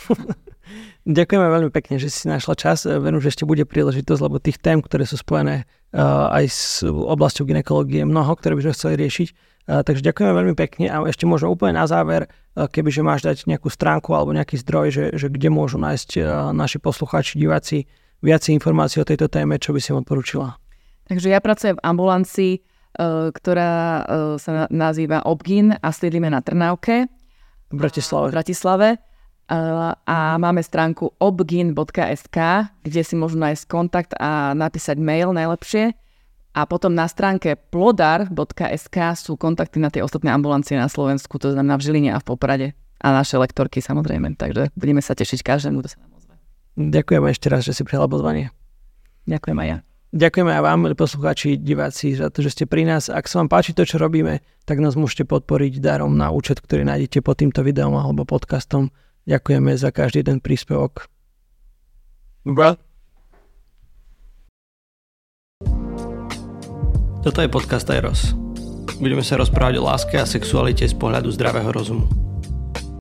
Ďakujeme 1.06 1.46
veľmi 1.46 1.70
pekne, 1.70 2.02
že 2.02 2.10
si 2.10 2.26
našla 2.26 2.58
čas. 2.58 2.82
Verím, 2.82 3.22
že 3.22 3.30
ešte 3.30 3.46
bude 3.46 3.62
príležitosť, 3.62 4.20
lebo 4.20 4.42
tých 4.42 4.58
tém, 4.58 4.82
ktoré 4.82 5.06
sú 5.06 5.14
spojené 5.14 5.62
uh, 5.94 6.34
aj 6.34 6.44
s 6.50 6.62
oblasťou 6.82 7.46
ginekológie, 7.46 8.02
mnoho, 8.02 8.34
ktoré 8.34 8.58
by 8.58 8.66
sme 8.66 8.74
chceli 8.74 8.94
riešiť. 9.06 9.28
Takže 9.66 9.98
ďakujeme 9.98 10.30
veľmi 10.30 10.54
pekne 10.54 10.86
a 10.86 11.02
ešte 11.10 11.26
možno 11.26 11.50
úplne 11.50 11.74
na 11.74 11.90
záver, 11.90 12.30
kebyže 12.54 13.02
máš 13.02 13.26
dať 13.26 13.50
nejakú 13.50 13.66
stránku 13.66 14.14
alebo 14.14 14.30
nejaký 14.30 14.62
zdroj, 14.62 14.94
že, 14.94 15.04
že 15.18 15.26
kde 15.26 15.50
môžu 15.50 15.82
nájsť 15.82 16.22
naši 16.54 16.78
poslucháči, 16.78 17.34
diváci 17.34 17.90
viac 18.22 18.46
informácií 18.46 19.02
o 19.02 19.08
tejto 19.08 19.26
téme, 19.26 19.58
čo 19.58 19.74
by 19.74 19.82
si 19.82 19.90
im 19.90 20.06
odporúčila. 20.06 20.54
Takže 21.10 21.34
ja 21.34 21.42
pracujem 21.42 21.74
v 21.78 21.82
ambulancii, 21.82 22.52
ktorá 23.32 24.02
sa 24.40 24.64
nazýva 24.72 25.20
Obgin 25.28 25.76
a 25.76 25.88
sídlime 25.92 26.32
na 26.32 26.40
Trnávke. 26.40 27.06
V 27.68 27.76
Bratislave. 27.76 28.32
V 28.32 28.34
Bratislave. 28.34 28.88
a 29.46 30.18
máme 30.42 30.58
stránku 30.58 31.14
obgin.sk, 31.22 32.38
kde 32.82 33.02
si 33.06 33.14
môžu 33.14 33.38
nájsť 33.38 33.64
kontakt 33.70 34.12
a 34.18 34.58
napísať 34.58 34.98
mail 34.98 35.30
najlepšie. 35.30 35.94
A 36.56 36.64
potom 36.64 36.96
na 36.96 37.04
stránke 37.04 37.54
plodar.sk 37.54 38.96
sú 39.14 39.36
kontakty 39.36 39.76
na 39.76 39.92
tie 39.92 40.00
ostatné 40.00 40.32
ambulancie 40.32 40.74
na 40.74 40.88
Slovensku, 40.88 41.36
to 41.36 41.52
znamená 41.52 41.76
v 41.76 41.84
Žiline 41.84 42.10
a 42.16 42.18
v 42.18 42.26
Poprade. 42.26 42.68
A 42.96 43.12
naše 43.12 43.36
lektorky 43.36 43.84
samozrejme, 43.84 44.40
takže 44.40 44.72
budeme 44.72 45.04
sa 45.04 45.12
tešiť 45.12 45.44
každému, 45.44 45.84
kto 45.84 45.88
sa 45.92 46.00
nám 46.00 46.16
ozve. 46.16 46.34
Ďakujem 46.80 47.22
ešte 47.28 47.46
raz, 47.52 47.60
že 47.68 47.76
si 47.76 47.84
prijala 47.84 48.08
pozvanie. 48.08 48.50
Ďakujem 49.28 49.58
aj 49.62 49.68
ja. 49.68 49.78
Ďakujeme 50.16 50.48
aj 50.48 50.62
vám, 50.64 50.78
milí 50.80 50.96
poslucháči, 50.96 51.60
diváci, 51.60 52.16
za 52.16 52.32
to, 52.32 52.40
že 52.40 52.56
ste 52.56 52.64
pri 52.64 52.88
nás. 52.88 53.12
Ak 53.12 53.28
sa 53.28 53.44
vám 53.44 53.52
páči 53.52 53.76
to, 53.76 53.84
čo 53.84 54.00
robíme, 54.00 54.40
tak 54.64 54.80
nás 54.80 54.96
môžete 54.96 55.28
podporiť 55.28 55.76
darom 55.76 56.16
na 56.16 56.32
účet, 56.32 56.56
ktorý 56.64 56.88
nájdete 56.88 57.20
pod 57.20 57.36
týmto 57.36 57.60
videom 57.60 57.92
alebo 58.00 58.24
podcastom. 58.24 58.88
Ďakujeme 59.28 59.76
za 59.76 59.92
každý 59.92 60.24
jeden 60.24 60.40
príspevok. 60.40 61.12
Bra. 62.48 62.80
Toto 67.20 67.38
je 67.44 67.52
podcast 67.52 67.84
Eros. 67.92 68.32
Budeme 68.96 69.20
sa 69.20 69.36
rozprávať 69.36 69.76
o 69.76 69.84
láske 69.84 70.16
a 70.16 70.24
sexualite 70.24 70.88
z 70.88 70.96
pohľadu 70.96 71.28
zdravého 71.28 71.68
rozumu. 71.68 72.25